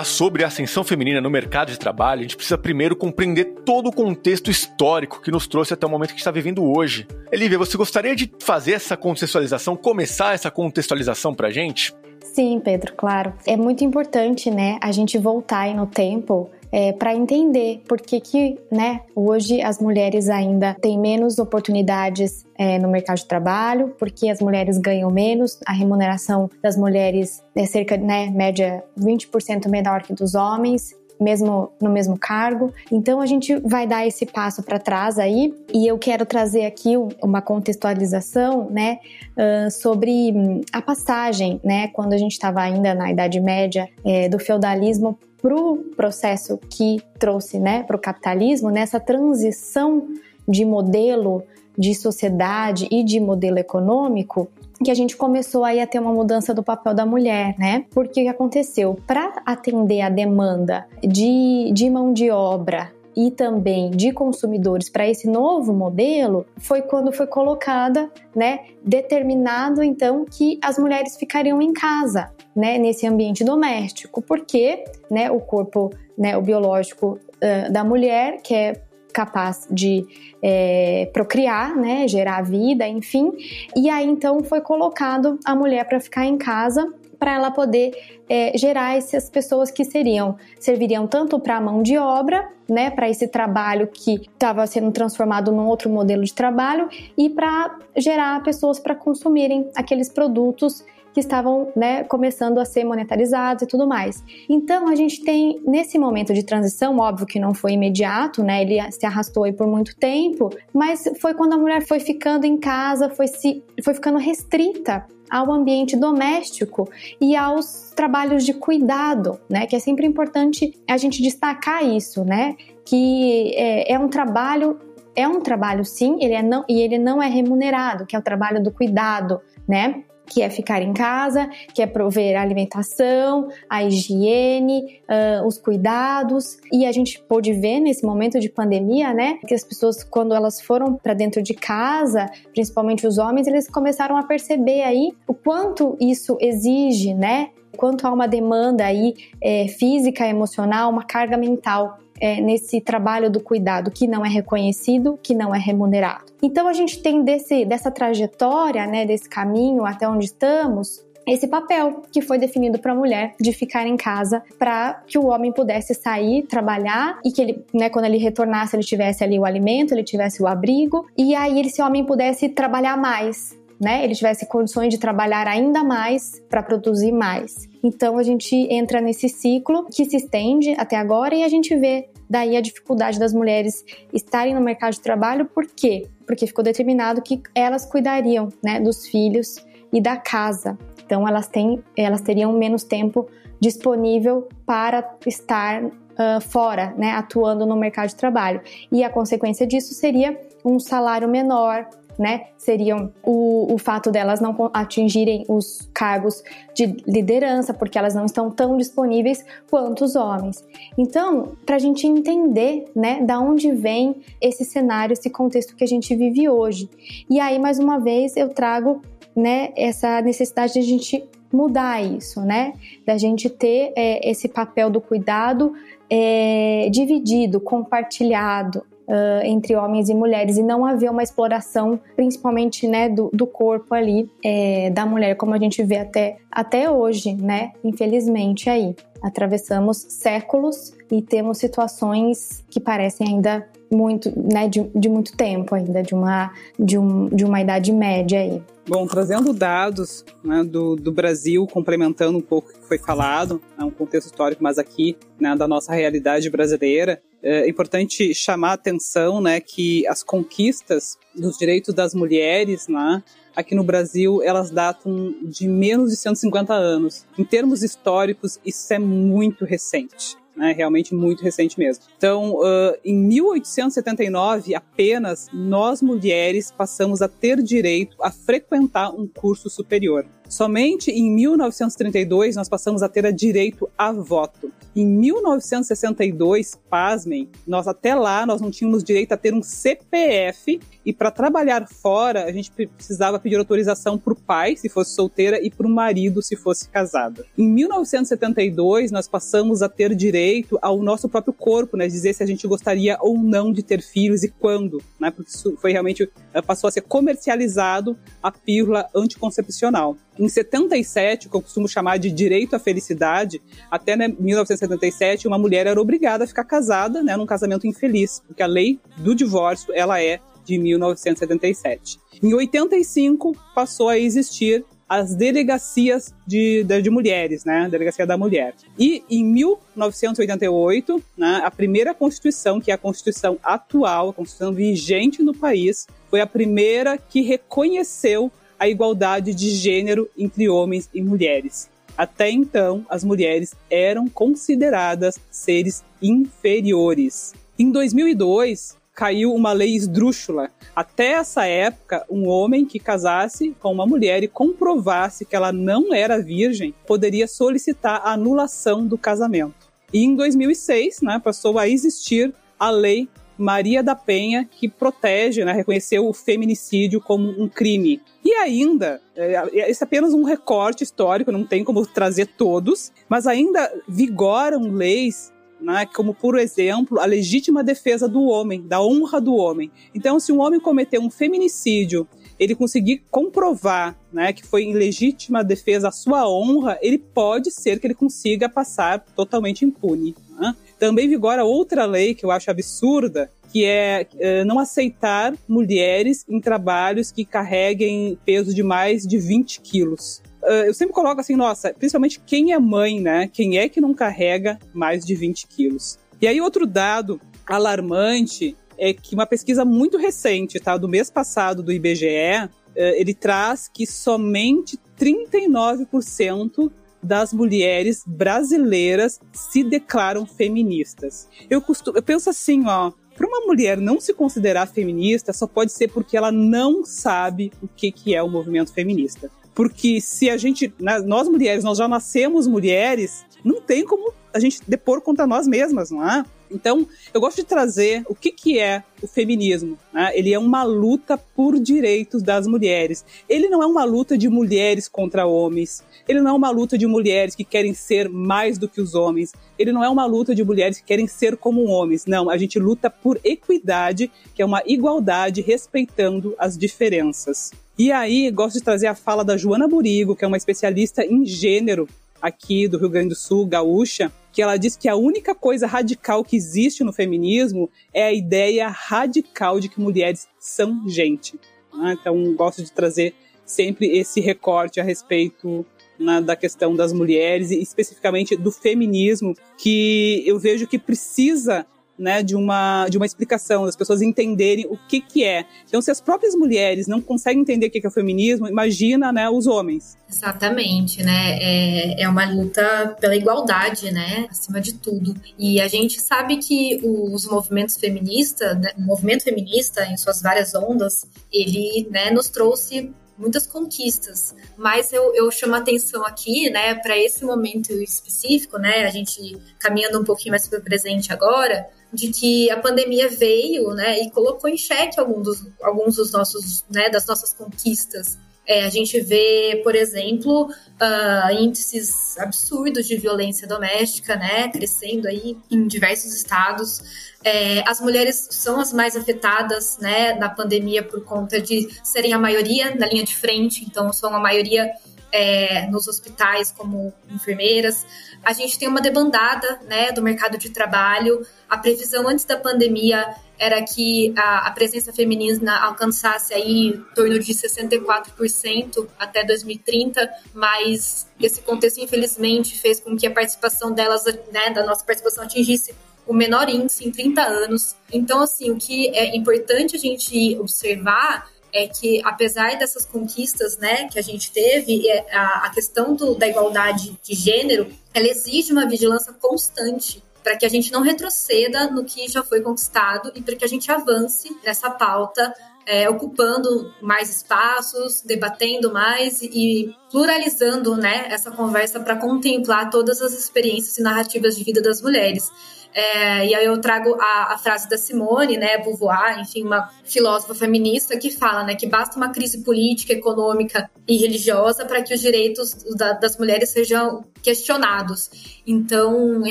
[0.01, 3.89] Falar sobre a ascensão feminina no mercado de trabalho, a gente precisa primeiro compreender todo
[3.89, 7.07] o contexto histórico que nos trouxe até o momento que está vivendo hoje.
[7.31, 11.95] Elívia, você gostaria de fazer essa contextualização, começar essa contextualização para a gente?
[12.23, 13.33] Sim, Pedro, claro.
[13.47, 18.21] É muito importante, né, a gente voltar aí no tempo é, para entender por que,
[18.21, 24.29] que né, hoje as mulheres ainda têm menos oportunidades é, no mercado de trabalho, porque
[24.29, 30.13] as mulheres ganham menos, a remuneração das mulheres é cerca, né, média 20% menor que
[30.13, 32.73] dos homens, mesmo no mesmo cargo.
[32.91, 36.97] Então a gente vai dar esse passo para trás aí e eu quero trazer aqui
[37.23, 38.99] uma contextualização, né,
[39.37, 40.33] uh, sobre
[40.73, 45.55] a passagem, né, quando a gente estava ainda na Idade Média é, do feudalismo para
[45.55, 50.09] o processo que trouxe, né, para o capitalismo, nessa transição
[50.49, 51.43] de modelo
[51.79, 54.49] de sociedade e de modelo econômico,
[54.85, 57.85] que a gente começou aí a ter uma mudança do papel da mulher, né?
[57.91, 58.99] Porque o que aconteceu?
[59.07, 65.29] Para atender a demanda de, de mão de obra e também de consumidores para esse
[65.29, 72.31] novo modelo foi quando foi colocada, né, determinado então que as mulheres ficariam em casa,
[72.55, 78.55] né, nesse ambiente doméstico, porque, né, o corpo, né, o biológico uh, da mulher que
[78.55, 78.83] é
[79.13, 80.07] capaz de
[80.43, 83.33] é, procriar, né, gerar vida, enfim.
[83.77, 87.93] E aí então foi colocado a mulher para ficar em casa para ela poder
[88.29, 93.11] é, gerar essas pessoas que seriam serviriam tanto para a mão de obra, né, para
[93.11, 96.89] esse trabalho que estava sendo transformado num outro modelo de trabalho
[97.19, 100.83] e para gerar pessoas para consumirem aqueles produtos
[101.13, 104.23] que estavam né, começando a ser monetarizados e tudo mais.
[104.49, 108.63] Então a gente tem nesse momento de transição, óbvio que não foi imediato, né?
[108.63, 112.57] Ele se arrastou aí por muito tempo, mas foi quando a mulher foi ficando em
[112.57, 116.91] casa, foi se foi ficando restrita ao ambiente doméstico
[117.21, 119.67] e aos trabalhos de cuidado, né?
[119.67, 122.57] Que é sempre importante a gente destacar isso, né?
[122.85, 124.79] Que é, é um trabalho
[125.15, 128.23] é um trabalho sim, ele é não e ele não é remunerado, que é o
[128.23, 130.05] trabalho do cuidado, né?
[130.31, 136.57] Que é ficar em casa, que é prover a alimentação, a higiene, uh, os cuidados.
[136.73, 140.61] E a gente pôde ver nesse momento de pandemia, né, que as pessoas, quando elas
[140.61, 145.97] foram para dentro de casa, principalmente os homens, eles começaram a perceber aí o quanto
[146.01, 152.41] isso exige, né, quanto há uma demanda aí é, física, emocional, uma carga mental é,
[152.41, 156.27] nesse trabalho do cuidado que não é reconhecido, que não é remunerado.
[156.43, 162.03] Então a gente tem desse, dessa trajetória, né, desse caminho até onde estamos, esse papel
[162.11, 165.95] que foi definido para a mulher de ficar em casa para que o homem pudesse
[165.95, 170.03] sair, trabalhar e que ele, né, quando ele retornasse, ele tivesse ali o alimento, ele
[170.03, 174.05] tivesse o abrigo e aí esse homem pudesse trabalhar mais, né?
[174.05, 177.69] Ele tivesse condições de trabalhar ainda mais para produzir mais.
[177.83, 182.11] Então a gente entra nesse ciclo que se estende até agora e a gente vê
[182.29, 186.07] daí a dificuldade das mulheres estarem no mercado de trabalho, por quê?
[186.27, 189.57] Porque ficou determinado que elas cuidariam, né, dos filhos
[189.93, 190.79] e da casa.
[191.05, 193.27] Então elas têm, elas teriam menos tempo
[193.59, 198.61] disponível para estar uh, fora, né, atuando no mercado de trabalho.
[198.93, 201.89] E a consequência disso seria um salário menor,
[202.19, 206.43] né, seriam o, o fato delas não atingirem os cargos
[206.75, 210.65] de liderança, porque elas não estão tão disponíveis quanto os homens.
[210.97, 215.89] Então, para a gente entender, né, da onde vem esse cenário, esse contexto que a
[215.89, 216.89] gente vive hoje.
[217.29, 219.03] E aí, mais uma vez, eu trago,
[219.35, 224.89] né, essa necessidade de a gente mudar isso, né, da gente ter é, esse papel
[224.89, 225.73] do cuidado
[226.09, 233.09] é, dividido, compartilhado, uh, entre homens e mulheres e não haver uma exploração, principalmente né,
[233.09, 237.73] do, do corpo ali é, da mulher, como a gente vê até, até hoje, né?
[237.83, 238.95] Infelizmente aí.
[239.21, 246.03] Atravessamos séculos e temos situações que parecem ainda muito, né, de, de muito tempo ainda,
[246.03, 248.63] de uma, de, um, de uma idade média aí.
[248.89, 253.85] Bom, trazendo dados né, do, do Brasil, complementando um pouco o que foi falado, é
[253.85, 259.41] um contexto histórico, mas aqui né, da nossa realidade brasileira, é importante chamar a atenção
[259.41, 263.23] né, que as conquistas dos direitos das mulheres né,
[263.55, 267.27] aqui no Brasil, elas datam de menos de 150 anos.
[267.39, 272.05] Em termos históricos, isso é muito recente né, realmente muito recente mesmo.
[272.19, 279.71] Então, uh, em 1879, apenas nós mulheres passamos a ter direito a frequentar um curso
[279.71, 280.27] superior.
[280.51, 284.73] Somente em 1932 nós passamos a ter direito a voto.
[284.97, 291.13] Em 1962, pasmem, nós até lá nós não tínhamos direito a ter um CPF e
[291.13, 295.71] para trabalhar fora a gente precisava pedir autorização para o pai, se fosse solteira, e
[295.71, 297.47] para o marido, se fosse casada.
[297.57, 302.47] Em 1972 nós passamos a ter direito ao nosso próprio corpo, né, dizer se a
[302.47, 306.61] gente gostaria ou não de ter filhos e quando, né, porque isso foi realmente eh,
[306.61, 310.17] passou a ser comercializado a pílula anticoncepcional.
[310.41, 313.61] Em 77, que eu costumo chamar de direito à felicidade,
[313.91, 318.63] até né, 1977, uma mulher era obrigada a ficar casada, né, num casamento infeliz, porque
[318.63, 322.19] a lei do divórcio, ela é de 1977.
[322.43, 327.89] Em 85, passou a existir as delegacias de, de, de, mulheres, né?
[327.91, 328.75] Delegacia da Mulher.
[328.97, 335.43] E em 1988, né, a primeira Constituição, que é a Constituição atual, a Constituição vigente
[335.43, 341.91] no país, foi a primeira que reconheceu a igualdade de gênero entre homens e mulheres.
[342.17, 347.55] Até então, as mulheres eram consideradas seres inferiores.
[347.79, 350.71] Em 2002, caiu uma lei esdrúxula.
[350.97, 356.15] Até essa época, um homem que casasse com uma mulher e comprovasse que ela não
[356.15, 359.91] era virgem poderia solicitar a anulação do casamento.
[360.13, 363.29] E em 2006, né, passou a existir a lei
[363.61, 368.21] Maria da Penha, que protege, né, reconheceu o feminicídio como um crime.
[368.45, 373.47] E ainda, é, esse é apenas um recorte histórico, não tem como trazer todos, mas
[373.47, 379.55] ainda vigoram leis né, como por exemplo a legítima defesa do homem, da honra do
[379.55, 379.91] homem.
[380.15, 385.65] Então, se um homem cometer um feminicídio, ele conseguir comprovar né, que foi em legítima
[385.65, 390.35] defesa a sua honra, ele pode ser que ele consiga passar totalmente impune.
[390.51, 390.77] Né?
[391.01, 396.61] Também vigora outra lei que eu acho absurda, que é, é não aceitar mulheres em
[396.61, 400.43] trabalhos que carreguem peso de mais de 20 quilos.
[400.63, 403.49] Uh, eu sempre coloco assim, nossa, principalmente quem é mãe, né?
[403.51, 406.19] Quem é que não carrega mais de 20 quilos?
[406.39, 410.99] E aí, outro dado alarmante é que uma pesquisa muito recente, tá?
[410.99, 416.93] Do mês passado do IBGE, uh, ele traz que somente 39%
[417.23, 421.49] das mulheres brasileiras se declaram feministas.
[421.69, 425.93] Eu, costumo, eu penso assim, ó, para uma mulher não se considerar feminista, só pode
[425.93, 429.51] ser porque ela não sabe o que, que é o movimento feminista.
[429.75, 434.81] Porque se a gente, nós mulheres, nós já nascemos mulheres, não tem como a gente
[434.87, 436.45] depor contra nós mesmas, não é?
[436.71, 439.99] Então, eu gosto de trazer o que, que é o feminismo.
[440.13, 440.31] Né?
[440.35, 443.25] Ele é uma luta por direitos das mulheres.
[443.49, 446.03] Ele não é uma luta de mulheres contra homens.
[446.29, 449.53] Ele não é uma luta de mulheres que querem ser mais do que os homens.
[449.79, 452.27] Ele não é uma luta de mulheres que querem ser como homens.
[452.27, 457.73] Não, a gente luta por equidade, que é uma igualdade respeitando as diferenças.
[457.99, 461.45] E aí, gosto de trazer a fala da Joana Burigo, que é uma especialista em
[461.45, 462.09] gênero
[462.41, 466.45] aqui do Rio Grande do Sul, gaúcha, que ela diz que a única coisa radical
[466.45, 471.59] que existe no feminismo é a ideia radical de que mulheres são gente.
[471.93, 472.17] Né?
[472.21, 473.35] Então, gosto de trazer
[473.65, 475.87] sempre esse recorte a respeito
[476.19, 481.87] né, da questão das mulheres e especificamente do feminismo, que eu vejo que precisa
[482.21, 485.65] né, de, uma, de uma explicação, das pessoas entenderem o que, que é.
[485.89, 489.49] Então, se as próprias mulheres não conseguem entender o que é o feminismo, imagina né,
[489.49, 490.19] os homens.
[490.29, 491.59] Exatamente, né?
[491.61, 494.47] É, é uma luta pela igualdade, né?
[494.51, 495.35] Acima de tudo.
[495.59, 500.75] E a gente sabe que os movimentos feministas, né, o movimento feminista, em suas várias
[500.75, 503.11] ondas, ele né, nos trouxe
[503.41, 504.55] muitas conquistas.
[504.77, 509.59] Mas eu, eu chamo a atenção aqui, né, para esse momento específico, né, a gente
[509.79, 514.31] caminhando um pouquinho mais para o presente agora, de que a pandemia veio, né, e
[514.31, 518.39] colocou em xeque alguns dos, alguns dos nossos, né, das nossas conquistas.
[518.67, 525.57] É, a gente vê, por exemplo, uh, índices absurdos de violência doméstica, né, crescendo aí
[525.71, 527.01] em diversos estados.
[527.43, 532.39] É, as mulheres são as mais afetadas, né, na pandemia por conta de serem a
[532.39, 534.89] maioria na linha de frente, então são a maioria
[535.33, 538.07] é, nos hospitais como enfermeiras.
[538.43, 541.47] A gente tem uma debandada né, do mercado de trabalho.
[541.69, 547.39] A previsão antes da pandemia era que a, a presença feminina alcançasse aí em torno
[547.39, 554.71] de 64% até 2030, mas esse contexto, infelizmente, fez com que a participação delas, né,
[554.71, 555.95] da nossa participação, atingisse
[556.27, 557.97] o menor índice em 30 anos.
[558.11, 564.09] Então, assim, o que é importante a gente observar é que, apesar dessas conquistas né,
[564.09, 568.73] que a gente teve, é, a, a questão do, da igualdade de gênero, ela exige
[568.73, 573.43] uma vigilância constante para que a gente não retroceda no que já foi conquistado e
[573.43, 575.53] para que a gente avance nessa pauta,
[575.87, 583.33] é, ocupando mais espaços, debatendo mais e pluralizando né, essa conversa para contemplar todas as
[583.33, 585.51] experiências e narrativas de vida das mulheres.
[585.93, 590.55] É, e aí eu trago a, a, frase da Simone, né, Beauvoir, enfim, uma filósofa
[590.55, 595.21] feminista que fala, né, que basta uma crise política, econômica e religiosa para que os
[595.21, 598.60] direitos da, das mulheres sejam questionados.
[598.71, 599.51] Então, é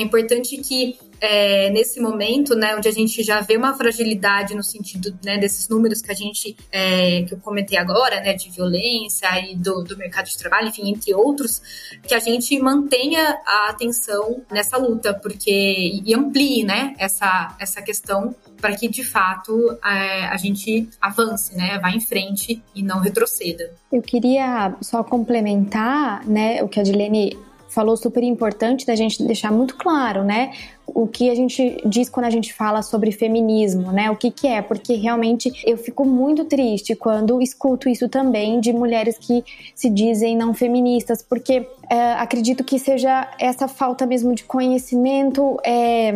[0.00, 5.14] importante que é, nesse momento, né, onde a gente já vê uma fragilidade no sentido
[5.22, 9.54] né, desses números que a gente é, que eu comentei agora, né, de violência e
[9.54, 11.60] do, do mercado de trabalho enfim, entre outros,
[12.02, 18.34] que a gente mantenha a atenção nessa luta, porque e amplie, né, essa, essa questão
[18.58, 23.70] para que de fato a, a gente avance, né, vá em frente e não retroceda.
[23.92, 27.36] Eu queria só complementar, né, o que a Dilene
[27.70, 30.52] falou super importante da gente deixar muito claro, né?
[30.86, 34.10] O que a gente diz quando a gente fala sobre feminismo, né?
[34.10, 34.60] O que que é?
[34.60, 39.44] Porque realmente eu fico muito triste quando escuto isso também de mulheres que
[39.74, 46.12] se dizem não feministas, porque é, acredito que seja essa falta mesmo de conhecimento é,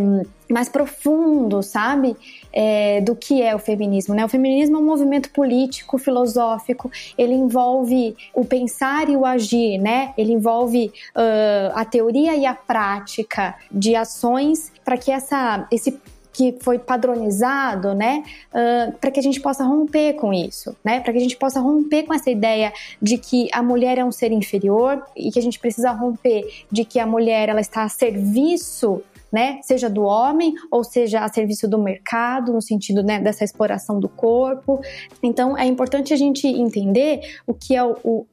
[0.51, 2.17] mais profundo, sabe?
[2.57, 4.25] É, do que é o feminismo, né?
[4.25, 6.89] O feminismo é um movimento político, filosófico,
[7.19, 10.15] ele envolve o pensar e o agir, né?
[10.17, 15.99] Ele envolve uh, a teoria e a prática de ações para que essa, esse
[16.35, 21.13] que foi padronizado, né, uh, para que a gente possa romper com isso, né, para
[21.13, 24.33] que a gente possa romper com essa ideia de que a mulher é um ser
[24.33, 29.01] inferior e que a gente precisa romper de que a mulher ela está a serviço
[29.33, 29.59] né?
[29.63, 34.09] Seja do homem ou seja a serviço do mercado, no sentido né, dessa exploração do
[34.09, 34.81] corpo.
[35.23, 38.27] Então é importante a gente entender o que é o, o,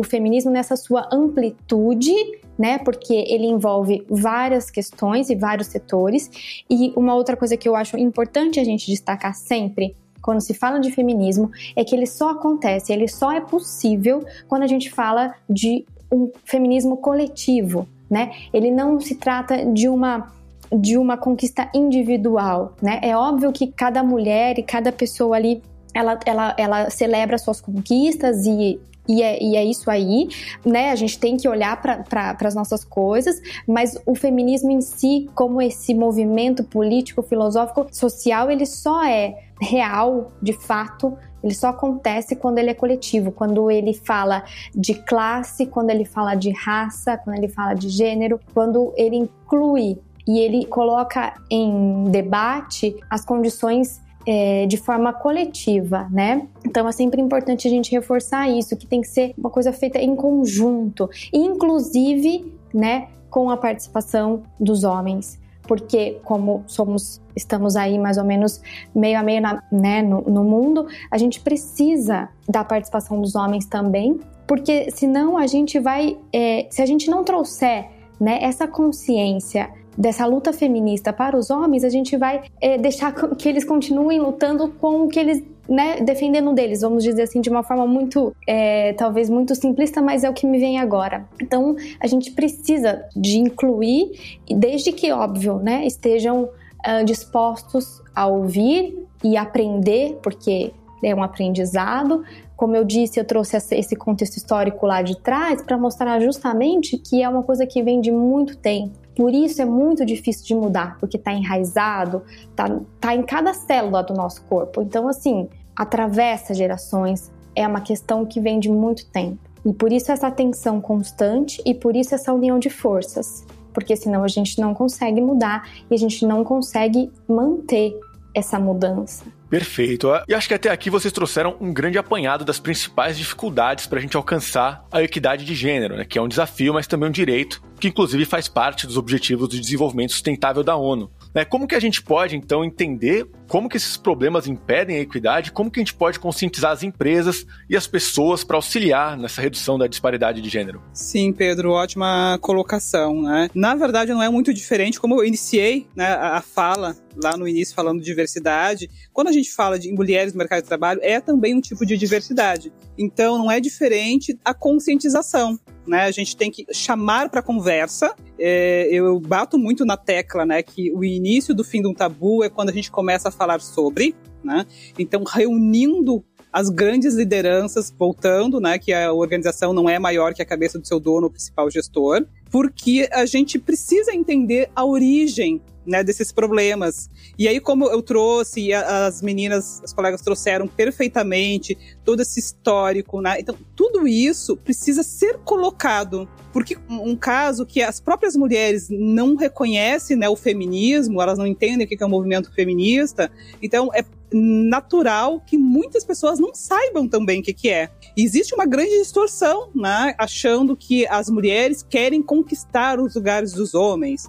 [0.00, 2.12] o feminismo nessa sua amplitude
[2.58, 2.76] né?
[2.78, 6.28] Porque ele envolve várias questões e vários setores.
[6.68, 10.78] E uma outra coisa que eu acho importante a gente destacar sempre quando se fala
[10.80, 15.34] de feminismo é que ele só acontece, ele só é possível quando a gente fala
[15.48, 18.32] de um feminismo coletivo, né?
[18.52, 20.32] Ele não se trata de uma
[20.72, 23.00] de uma conquista individual, né?
[23.02, 25.62] É óbvio que cada mulher e cada pessoa ali
[25.94, 30.28] ela, ela, ela celebra suas conquistas e e é, e é, isso aí,
[30.64, 30.90] né?
[30.90, 35.62] A gente tem que olhar para as nossas coisas, mas o feminismo em si, como
[35.62, 42.58] esse movimento político, filosófico, social, ele só é real, de fato, ele só acontece quando
[42.58, 44.44] ele é coletivo, quando ele fala
[44.74, 49.98] de classe, quando ele fala de raça, quando ele fala de gênero, quando ele inclui
[50.28, 56.46] e ele coloca em debate as condições é, de forma coletiva, né?
[56.62, 59.98] Então é sempre importante a gente reforçar isso, que tem que ser uma coisa feita
[59.98, 68.16] em conjunto, inclusive, né, com a participação dos homens porque como somos estamos aí mais
[68.16, 68.60] ou menos
[68.94, 73.66] meio a meio na, né, no, no, mundo, a gente precisa da participação dos homens
[73.66, 79.70] também, porque senão a gente vai, é, se a gente não trouxer né, essa consciência
[79.98, 84.68] dessa luta feminista para os homens, a gente vai é, deixar que eles continuem lutando
[84.68, 88.94] com o que eles né, defendendo deles, vamos dizer assim, de uma forma muito, é,
[88.94, 91.28] talvez muito simplista, mas é o que me vem agora.
[91.42, 99.06] Então, a gente precisa de incluir, desde que, óbvio, né, estejam uh, dispostos a ouvir
[99.22, 100.72] e aprender, porque
[101.02, 102.24] é um aprendizado.
[102.56, 107.22] Como eu disse, eu trouxe esse contexto histórico lá de trás para mostrar justamente que
[107.22, 109.07] é uma coisa que vem de muito tempo.
[109.18, 114.00] Por isso é muito difícil de mudar, porque está enraizado, está tá em cada célula
[114.00, 114.80] do nosso corpo.
[114.80, 119.40] Então, assim, atravessa gerações, é uma questão que vem de muito tempo.
[119.66, 123.44] E por isso essa tensão constante e por isso essa união de forças.
[123.74, 127.98] Porque senão a gente não consegue mudar e a gente não consegue manter
[128.32, 129.24] essa mudança.
[129.48, 130.08] Perfeito.
[130.28, 134.02] E acho que até aqui vocês trouxeram um grande apanhado das principais dificuldades para a
[134.02, 136.04] gente alcançar a equidade de gênero, né?
[136.04, 139.58] que é um desafio, mas também um direito, que inclusive faz parte dos Objetivos de
[139.58, 141.10] Desenvolvimento Sustentável da ONU.
[141.34, 141.44] Né?
[141.44, 145.70] Como que a gente pode, então, entender como que esses problemas impedem a equidade, como
[145.70, 149.86] que a gente pode conscientizar as empresas e as pessoas para auxiliar nessa redução da
[149.86, 150.82] disparidade de gênero?
[150.92, 153.22] Sim, Pedro, ótima colocação.
[153.22, 153.48] Né?
[153.54, 157.74] Na verdade, não é muito diferente, como eu iniciei né, a fala lá no início
[157.74, 161.54] falando de diversidade, quando a gente fala de mulheres no mercado de trabalho, é também
[161.54, 162.72] um tipo de diversidade.
[162.96, 165.58] Então, não é diferente a conscientização.
[165.86, 166.02] Né?
[166.02, 168.14] A gente tem que chamar para conversa.
[168.38, 172.44] É, eu bato muito na tecla, né, que o início do fim de um tabu
[172.44, 174.66] é quando a gente começa a falar sobre, né?
[174.98, 180.46] Então, reunindo as grandes lideranças, voltando, né, que a organização não é maior que a
[180.46, 186.04] cabeça do seu dono, o principal gestor, porque a gente precisa entender a origem né,
[186.04, 187.10] desses problemas.
[187.38, 193.40] E aí, como eu trouxe, as meninas, as colegas trouxeram perfeitamente todo esse histórico, né?
[193.40, 196.28] Então, tudo isso precisa ser colocado.
[196.52, 201.86] Porque um caso que as próprias mulheres não reconhecem né, o feminismo, elas não entendem
[201.86, 203.30] o que é o movimento feminista,
[203.62, 207.90] então é natural que muitas pessoas não saibam também o que, que é.
[208.16, 214.28] existe uma grande distorção, né, achando que as mulheres querem conquistar os lugares dos homens.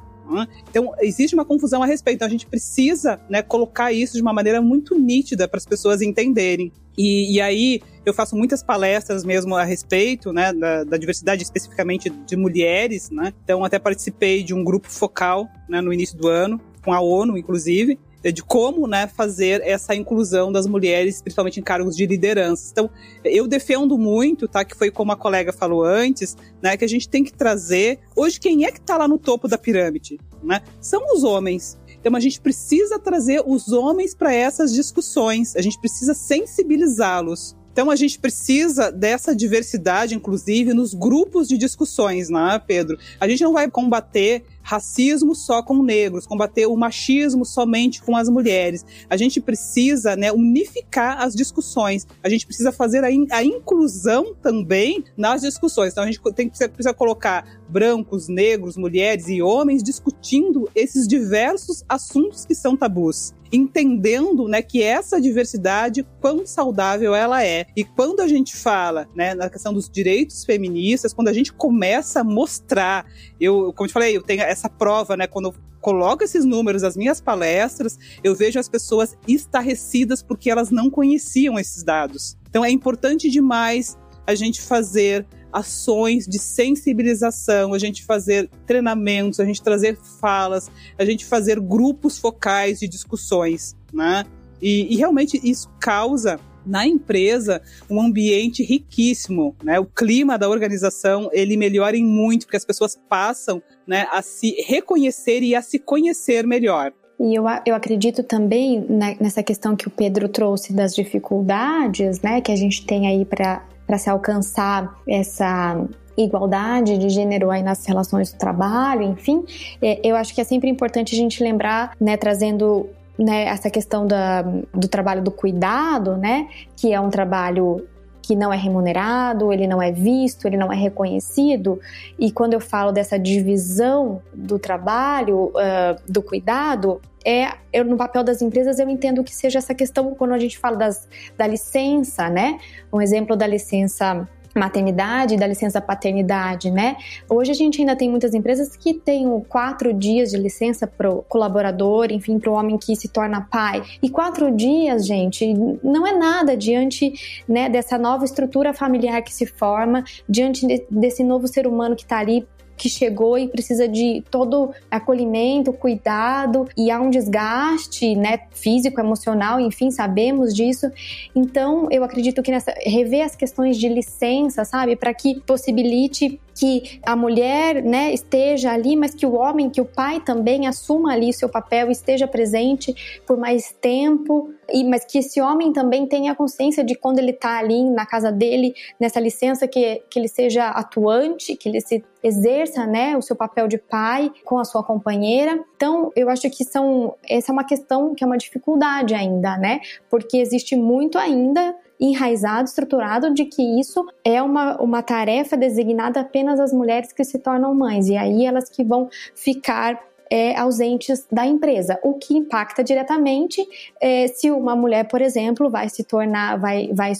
[0.70, 2.18] Então, existe uma confusão a respeito.
[2.18, 6.02] Então, a gente precisa né, colocar isso de uma maneira muito nítida para as pessoas
[6.02, 6.72] entenderem.
[6.98, 12.10] E, e, aí, eu faço muitas palestras mesmo a respeito, né, da, da diversidade especificamente
[12.10, 13.34] de mulheres, né?
[13.44, 17.38] Então até participei de um grupo focal, né, no início do ano, com a ONU,
[17.38, 22.70] inclusive, de como né, fazer essa inclusão das mulheres, principalmente em cargos de liderança.
[22.72, 22.90] Então,
[23.24, 24.66] eu defendo muito, tá?
[24.66, 26.76] Que foi como a colega falou antes, né?
[26.76, 28.00] Que a gente tem que trazer.
[28.16, 30.20] Hoje, quem é que está lá no topo da pirâmide?
[30.44, 30.62] Né?
[30.82, 31.80] São os homens.
[32.00, 37.58] Então a gente precisa trazer os homens para essas discussões, a gente precisa sensibilizá-los.
[37.72, 42.98] Então a gente precisa dessa diversidade, inclusive, nos grupos de discussões, né, Pedro?
[43.20, 48.30] A gente não vai combater racismo só com negros, combater o machismo somente com as
[48.30, 48.86] mulheres.
[49.10, 52.06] A gente precisa né, unificar as discussões.
[52.22, 55.92] A gente precisa fazer a, in a inclusão também nas discussões.
[55.92, 61.84] Então a gente tem, precisa, precisa colocar brancos, negros, mulheres e homens discutindo esses diversos
[61.90, 67.66] assuntos que são tabus entendendo né, que essa diversidade, quão saudável ela é.
[67.76, 72.22] E quando a gente fala né, na questão dos direitos feministas, quando a gente começa
[72.22, 73.06] a mostrar,
[73.40, 76.82] eu, como eu te falei, eu tenho essa prova, né, quando eu coloco esses números
[76.82, 82.38] nas minhas palestras, eu vejo as pessoas estarrecidas porque elas não conheciam esses dados.
[82.50, 83.98] Então é importante demais
[84.28, 91.06] a gente fazer ações de sensibilização, a gente fazer treinamentos, a gente trazer falas, a
[91.06, 94.24] gente fazer grupos focais de discussões, né?
[94.62, 99.80] E, e realmente isso causa na empresa um ambiente riquíssimo, né?
[99.80, 104.52] O clima da organização ele melhora em muito porque as pessoas passam, né, a se
[104.68, 106.94] reconhecer e a se conhecer melhor.
[107.20, 108.86] E eu, eu acredito também
[109.20, 113.68] nessa questão que o Pedro trouxe das dificuldades, né, que a gente tem aí para
[113.90, 115.84] para se alcançar essa
[116.16, 119.44] igualdade de gênero aí nas relações do trabalho, enfim,
[119.82, 122.88] é, eu acho que é sempre importante a gente lembrar, né, trazendo
[123.18, 127.84] né, essa questão da, do trabalho do cuidado, né, que é um trabalho
[128.22, 131.80] que não é remunerado, ele não é visto, ele não é reconhecido.
[132.20, 138.24] E quando eu falo dessa divisão do trabalho, uh, do cuidado, é eu, no papel
[138.24, 141.08] das empresas eu entendo que seja essa questão quando a gente fala das,
[141.38, 142.60] da licença, né?
[142.92, 146.98] Um exemplo da licença maternidade, da licença paternidade, né?
[147.30, 151.22] Hoje a gente ainda tem muitas empresas que têm quatro dias de licença para o
[151.24, 153.84] colaborador, enfim, para o homem que se torna pai.
[154.02, 155.54] E quatro dias, gente,
[155.84, 157.14] não é nada diante
[157.48, 162.04] né, dessa nova estrutura familiar que se forma, diante de, desse novo ser humano que
[162.04, 162.48] está ali
[162.80, 169.60] que chegou e precisa de todo acolhimento, cuidado e há um desgaste, né, físico, emocional,
[169.60, 170.90] enfim, sabemos disso.
[171.36, 177.00] Então, eu acredito que nessa rever as questões de licença, sabe, para que possibilite que
[177.06, 181.30] a mulher, né, esteja ali, mas que o homem, que o pai também assuma ali
[181.30, 186.36] o seu papel, esteja presente por mais tempo, e mas que esse homem também tenha
[186.36, 190.68] consciência de quando ele está ali na casa dele, nessa licença, que, que ele seja
[190.68, 195.64] atuante, que ele se exerça, né, o seu papel de pai com a sua companheira.
[195.78, 199.80] Então, eu acho que são essa é uma questão que é uma dificuldade ainda, né?
[200.10, 206.60] Porque existe muito ainda enraizado, estruturado de que isso é uma, uma tarefa designada apenas
[206.60, 211.46] às mulheres que se tornam mães, e aí elas que vão ficar é, ausentes da
[211.46, 213.68] empresa, o que impacta diretamente
[214.00, 217.14] é, se uma mulher, por exemplo, vai se tornar, vai, vai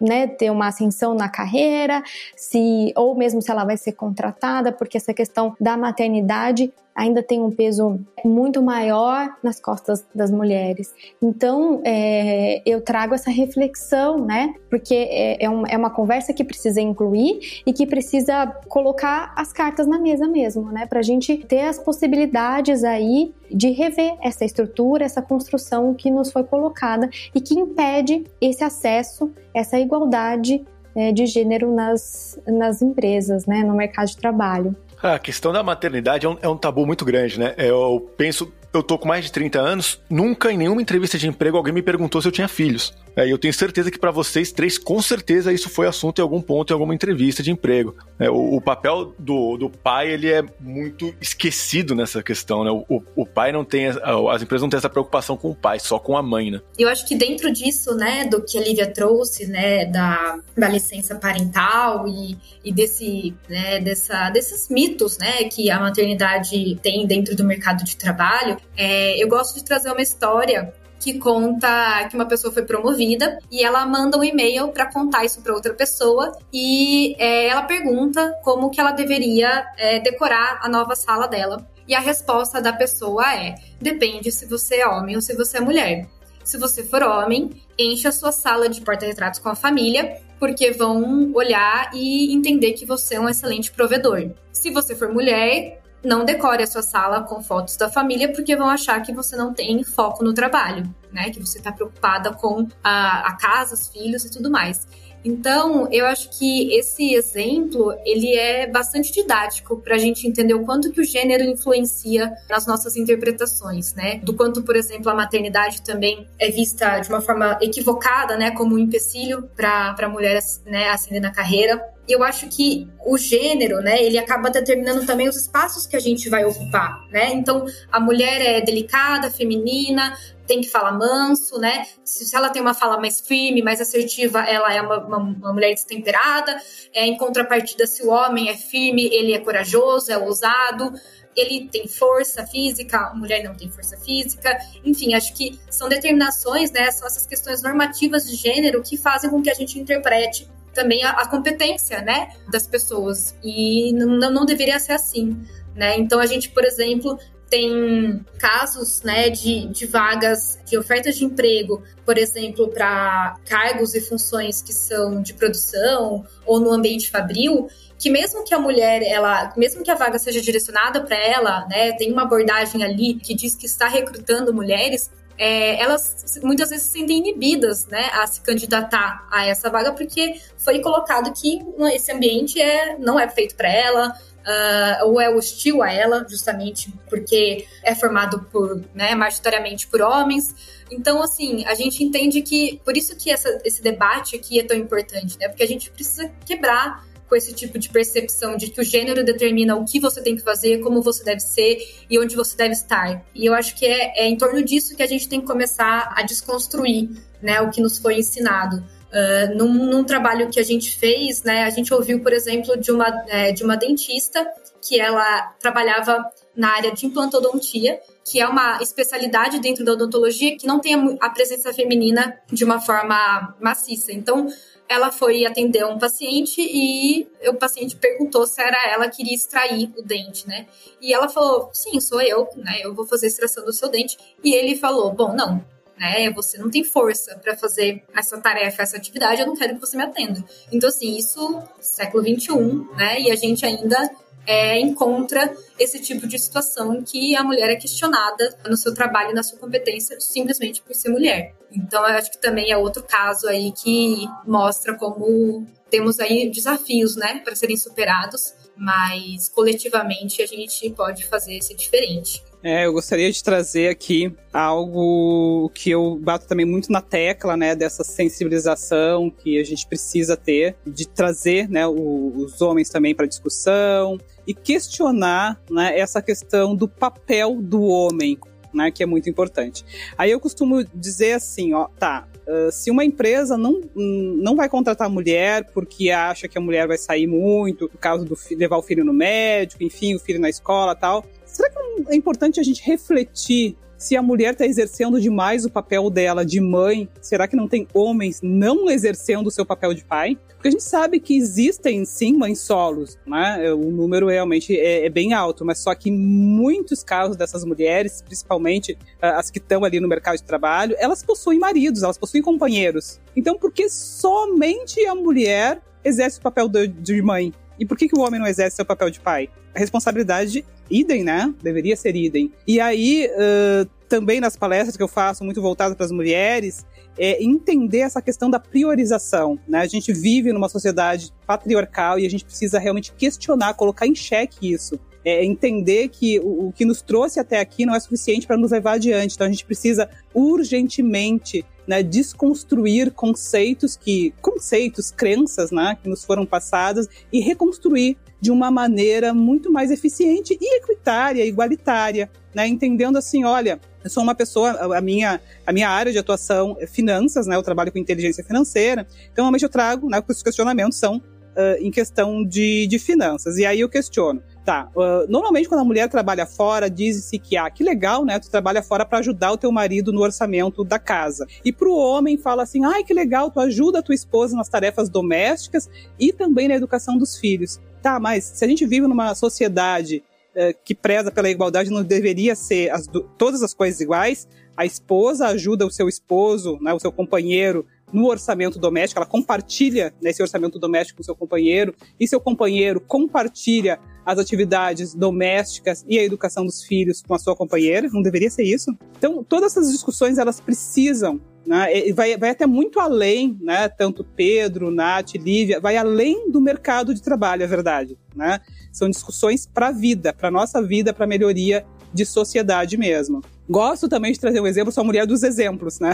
[0.00, 2.02] né, ter uma ascensão na carreira,
[2.36, 7.40] se ou mesmo se ela vai ser contratada, porque essa questão da maternidade ainda tem
[7.40, 10.94] um peso muito maior nas costas das mulheres.
[11.20, 14.54] Então, é, eu trago essa reflexão, né?
[14.68, 19.52] Porque é, é, um, é, uma conversa que precisa incluir e que precisa colocar as
[19.52, 20.86] cartas na mesa mesmo, né?
[20.86, 26.30] Para a gente ter as possibilidades aí de rever essa estrutura, essa construção que nos
[26.30, 30.64] foi colocada e que impede esse acesso, essa igualdade
[30.94, 34.76] é, de gênero nas, nas empresas, né, no mercado de trabalho.
[35.02, 37.54] A questão da maternidade é um, é um tabu muito grande, né?
[37.58, 41.56] Eu penso eu tô com mais de 30 anos, nunca em nenhuma entrevista de emprego
[41.56, 42.94] alguém me perguntou se eu tinha filhos.
[43.16, 46.40] É, eu tenho certeza que para vocês três, com certeza isso foi assunto em algum
[46.40, 47.96] ponto, em alguma entrevista de emprego.
[48.18, 52.70] É, o, o, papel do, do pai, ele é muito esquecido nessa questão, né?
[52.70, 55.98] O, o, pai não tem, as empresas não têm essa preocupação com o pai, só
[55.98, 56.60] com a mãe, né?
[56.78, 61.14] Eu acho que dentro disso, né, do que a Lívia trouxe, né, da, da licença
[61.14, 67.44] parental e, e desse, né, dessa, desses mitos, né, que a maternidade tem dentro do
[67.44, 72.52] mercado de trabalho, é, eu gosto de trazer uma história que conta que uma pessoa
[72.52, 77.48] foi promovida e ela manda um e-mail para contar isso para outra pessoa e é,
[77.48, 81.66] ela pergunta como que ela deveria é, decorar a nova sala dela.
[81.88, 85.60] E a resposta da pessoa é: depende se você é homem ou se você é
[85.60, 86.08] mulher.
[86.44, 91.30] Se você for homem, encha a sua sala de porta-retratos com a família porque vão
[91.34, 94.30] olhar e entender que você é um excelente provedor.
[94.52, 98.68] Se você for mulher, não decore a sua sala com fotos da família, porque vão
[98.68, 101.30] achar que você não tem foco no trabalho, né?
[101.30, 104.86] Que você está preocupada com a, a casa, os filhos e tudo mais.
[105.24, 110.64] Então, eu acho que esse exemplo ele é bastante didático para a gente entender o
[110.64, 114.18] quanto que o gênero influencia nas nossas interpretações, né?
[114.24, 118.74] Do quanto, por exemplo, a maternidade também é vista de uma forma equivocada, né, como
[118.74, 121.82] um empecilho para a mulher né, ascender na carreira.
[122.08, 126.28] Eu acho que o gênero, né, ele acaba determinando também os espaços que a gente
[126.28, 127.32] vai ocupar, né?
[127.32, 131.86] Então, a mulher é delicada, feminina, tem que falar manso, né?
[132.04, 135.52] Se, se ela tem uma fala mais firme, mais assertiva, ela é uma, uma, uma
[135.52, 136.60] mulher destemperada.
[136.92, 140.92] É, em contrapartida, se o homem é firme, ele é corajoso, é ousado
[141.36, 144.56] ele tem força física, a mulher não tem força física.
[144.84, 146.90] Enfim, acho que são determinações, né?
[146.90, 151.10] São essas questões normativas de gênero que fazem com que a gente interprete também a,
[151.10, 153.34] a competência, né, das pessoas.
[153.42, 155.36] E não, não deveria ser assim,
[155.74, 155.96] né?
[155.98, 157.18] Então a gente, por exemplo,
[157.52, 164.00] tem casos né, de, de vagas, de ofertas de emprego, por exemplo, para cargos e
[164.00, 167.68] funções que são de produção ou no ambiente fabril,
[167.98, 171.92] que mesmo que a mulher, ela, mesmo que a vaga seja direcionada para ela, né,
[171.92, 175.10] tem uma abordagem ali que diz que está recrutando mulheres,
[175.44, 180.40] é, elas muitas vezes se sentem inibidas né, a se candidatar a essa vaga porque
[180.56, 181.60] foi colocado que
[181.92, 186.94] esse ambiente é, não é feito para ela, uh, ou é hostil a ela, justamente
[187.10, 190.54] porque é formado por, né, majoritariamente por homens.
[190.88, 194.76] Então, assim, a gente entende que, por isso que essa, esse debate aqui é tão
[194.76, 195.48] importante, né?
[195.48, 199.74] Porque a gente precisa quebrar com esse tipo de percepção de que o gênero determina
[199.74, 201.78] o que você tem que fazer, como você deve ser
[202.10, 203.24] e onde você deve estar.
[203.34, 206.12] E eu acho que é, é em torno disso que a gente tem que começar
[206.14, 207.08] a desconstruir
[207.40, 208.84] né, o que nos foi ensinado.
[209.08, 212.92] Uh, num, num, trabalho que a gente fez, né, a gente ouviu, por exemplo, de
[212.92, 214.46] uma, é, de uma dentista
[214.86, 220.66] que ela trabalhava na área de implantodontia, que é uma especialidade dentro da odontologia que
[220.66, 224.12] não tem a, presença feminina de uma forma maciça.
[224.12, 224.48] Então,
[224.92, 229.90] ela foi atender um paciente e o paciente perguntou se era ela que queria extrair
[229.96, 230.66] o dente, né?
[231.00, 232.80] E ela falou: "Sim, sou eu, né?
[232.82, 234.16] Eu vou fazer a extração do seu dente".
[234.42, 235.64] E ele falou: "Bom, não,
[235.98, 236.30] né?
[236.32, 239.96] Você não tem força para fazer essa tarefa, essa atividade, eu não quero que você
[239.96, 240.44] me atenda.
[240.72, 242.56] Então, assim, isso século XXI,
[242.96, 243.20] né?
[243.20, 244.10] E a gente ainda
[244.46, 249.30] é, encontra esse tipo de situação em que a mulher é questionada no seu trabalho
[249.30, 251.54] e na sua competência simplesmente por ser mulher.
[251.70, 257.16] Então, eu acho que também é outro caso aí que mostra como temos aí desafios,
[257.16, 262.42] né, para serem superados, mas coletivamente a gente pode fazer ser diferente.
[262.64, 267.74] É, eu gostaria de trazer aqui algo que eu bato também muito na tecla, né,
[267.74, 273.26] dessa sensibilização que a gente precisa ter, de trazer, né, o, os homens também para
[273.26, 278.38] discussão e questionar, né, essa questão do papel do homem,
[278.72, 279.84] né, que é muito importante.
[280.16, 285.10] Aí eu costumo dizer assim, ó, tá, uh, se uma empresa não, não vai contratar
[285.10, 289.04] mulher porque acha que a mulher vai sair muito por causa do levar o filho
[289.04, 291.78] no médico, enfim, o filho na escola tal, Será que
[292.08, 296.60] é importante a gente refletir se a mulher está exercendo demais o papel dela de
[296.60, 297.08] mãe?
[297.20, 300.38] Será que não tem homens não exercendo o seu papel de pai?
[300.48, 303.70] Porque a gente sabe que existem sim mães solos, né?
[303.74, 308.96] O número realmente é, é bem alto, mas só que muitos casos dessas mulheres, principalmente
[309.20, 313.20] ah, as que estão ali no mercado de trabalho, elas possuem maridos, elas possuem companheiros.
[313.36, 317.52] Então, por que somente a mulher exerce o papel de mãe?
[317.78, 319.48] E por que, que o homem não exerce seu papel de pai?
[319.74, 321.52] A responsabilidade, idem, né?
[321.62, 322.52] Deveria ser idem.
[322.66, 326.84] E aí, uh, também nas palestras que eu faço, muito voltadas para as mulheres,
[327.18, 329.58] é entender essa questão da priorização.
[329.66, 329.80] Né?
[329.80, 334.70] A gente vive numa sociedade patriarcal e a gente precisa realmente questionar, colocar em xeque
[334.70, 334.98] isso.
[335.24, 338.72] É entender que o, o que nos trouxe até aqui não é suficiente para nos
[338.72, 339.34] levar adiante.
[339.34, 346.46] Então a gente precisa urgentemente né, desconstruir conceitos que conceitos, crenças, né, que nos foram
[346.46, 353.44] passadas e reconstruir de uma maneira muito mais eficiente e equitária, igualitária, né, entendendo assim,
[353.44, 357.54] olha, eu sou uma pessoa, a minha, a minha área de atuação é finanças, né,
[357.54, 361.88] eu trabalho com inteligência financeira, então realmente eu trago, né, os questionamentos são uh, em
[361.88, 364.88] questão de, de finanças, e aí eu questiono, Tá.
[364.94, 368.38] Uh, normalmente, quando a mulher trabalha fora, diz-se que, ah, que legal, né?
[368.38, 371.44] Tu trabalha fora para ajudar o teu marido no orçamento da casa.
[371.64, 375.08] E pro homem, fala assim, ai, que legal, tu ajuda a tua esposa nas tarefas
[375.08, 377.80] domésticas e também na educação dos filhos.
[378.02, 380.24] Tá, mas se a gente vive numa sociedade
[380.56, 383.06] uh, que preza pela igualdade, não deveria ser as,
[383.38, 384.48] todas as coisas iguais?
[384.76, 390.12] A esposa ajuda o seu esposo, né, o seu companheiro, no orçamento doméstico, ela compartilha
[390.20, 396.22] nesse orçamento doméstico com seu companheiro, e seu companheiro compartilha as atividades domésticas e a
[396.22, 398.94] educação dos filhos com a sua companheira, não deveria ser isso?
[399.16, 402.12] Então, todas essas discussões, elas precisam né?
[402.12, 403.88] Vai, vai até muito além, né?
[403.88, 408.18] Tanto Pedro, Nath, Lívia, vai além do mercado de trabalho, é verdade.
[408.34, 408.60] Né?
[408.92, 413.40] São discussões para a vida, para nossa vida, para melhoria de sociedade mesmo.
[413.68, 416.12] Gosto também de trazer um exemplo, sou a mulher dos exemplos, né?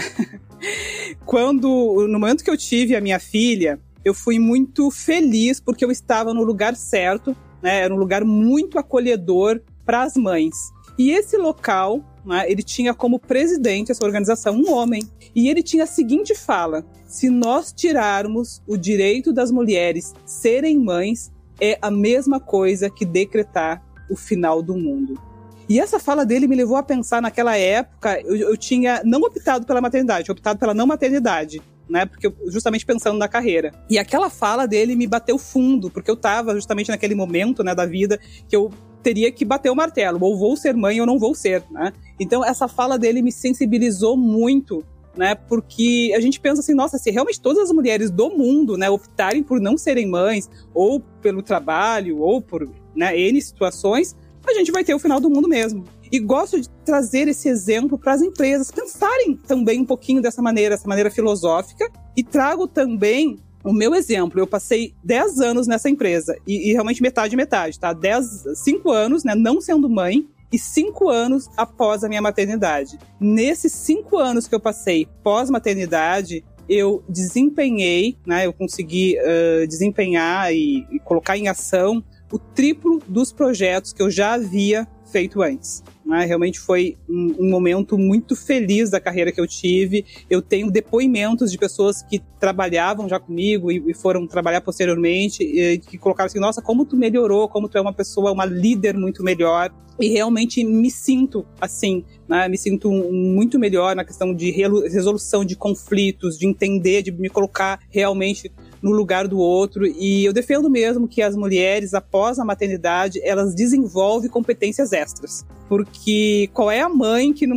[1.27, 5.91] Quando, no momento que eu tive a minha filha, eu fui muito feliz porque eu
[5.91, 7.81] estava no lugar certo, né?
[7.81, 10.55] Era um lugar muito acolhedor para as mães.
[10.99, 15.03] E esse local, né, ele tinha como presidente essa organização um homem.
[15.35, 21.33] E ele tinha a seguinte fala: se nós tirarmos o direito das mulheres serem mães,
[21.61, 25.21] é a mesma coisa que decretar o final do mundo.
[25.69, 29.67] E essa fala dele me levou a pensar naquela época, eu, eu tinha não optado
[29.67, 31.61] pela maternidade, optado pela não maternidade.
[31.89, 33.73] Né, porque justamente pensando na carreira.
[33.89, 37.87] E aquela fala dele me bateu fundo, porque eu estava justamente naquele momento, né, da
[37.87, 38.71] vida que eu
[39.09, 41.95] teria que bater o martelo, ou vou ser mãe ou não vou ser, né?
[42.21, 44.85] Então essa fala dele me sensibilizou muito
[45.17, 45.35] né?
[45.35, 49.43] Porque a gente pensa assim, nossa, se realmente todas as mulheres do mundo, né, optarem
[49.43, 54.15] por não serem mães, ou pelo trabalho, ou por né, N situações,
[54.47, 55.83] a gente vai ter o final do mundo mesmo.
[56.13, 60.77] E gosto de trazer esse exemplo para as empresas pensarem também um pouquinho dessa maneira,
[60.77, 64.41] essa maneira filosófica, e trago também o meu exemplo.
[64.41, 67.93] Eu passei 10 anos nessa empresa, e, e realmente metade, metade, tá?
[67.93, 72.99] 10, 5 anos, né, não sendo mãe, e cinco anos após a minha maternidade.
[73.21, 80.87] Nesses cinco anos que eu passei pós-maternidade, eu desempenhei, né, eu consegui uh, desempenhar e,
[80.91, 85.83] e colocar em ação o triplo dos projetos que eu já havia feito antes.
[86.05, 86.25] Né?
[86.25, 90.07] Realmente foi um, um, momento muito feliz da carreira que eu tive.
[90.31, 95.79] Eu tenho depoimentos de pessoas que trabalhavam já comigo e, e foram trabalhar posteriormente, e,
[95.79, 99.23] que colocaram assim: nossa, como tu melhorou, como tu é uma pessoa, uma líder muito
[99.23, 99.71] melhor.
[100.01, 102.49] E realmente me sinto assim, né?
[102.49, 107.81] me sinto muito melhor na questão de resolução de conflitos, de entender, de me colocar
[107.91, 108.51] realmente
[108.83, 109.87] no lugar do outro.
[109.87, 115.45] E eu defendo mesmo que as mulheres, após a maternidade, elas desenvolvem competências extras.
[115.69, 117.57] Porque qual é a mãe que não,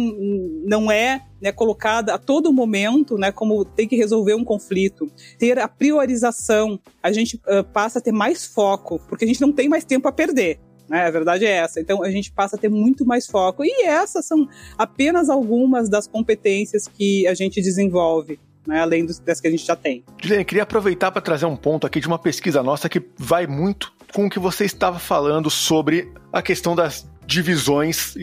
[0.65, 5.09] não é né, colocada a todo momento, né, como tem que resolver um conflito,
[5.39, 9.51] ter a priorização, a gente uh, passa a ter mais foco, porque a gente não
[9.51, 10.59] tem mais tempo a perder.
[10.91, 11.05] Né?
[11.05, 11.80] A verdade é essa.
[11.80, 13.63] Então a gente passa a ter muito mais foco.
[13.63, 14.47] E essas são
[14.78, 19.66] apenas algumas das competências que a gente desenvolve né, além dos, das que a gente
[19.66, 20.03] já tem.
[20.22, 23.93] Juliane, queria aproveitar para trazer um ponto aqui de uma pesquisa nossa que vai muito
[24.14, 28.14] com o que você estava falando sobre a questão das divisões,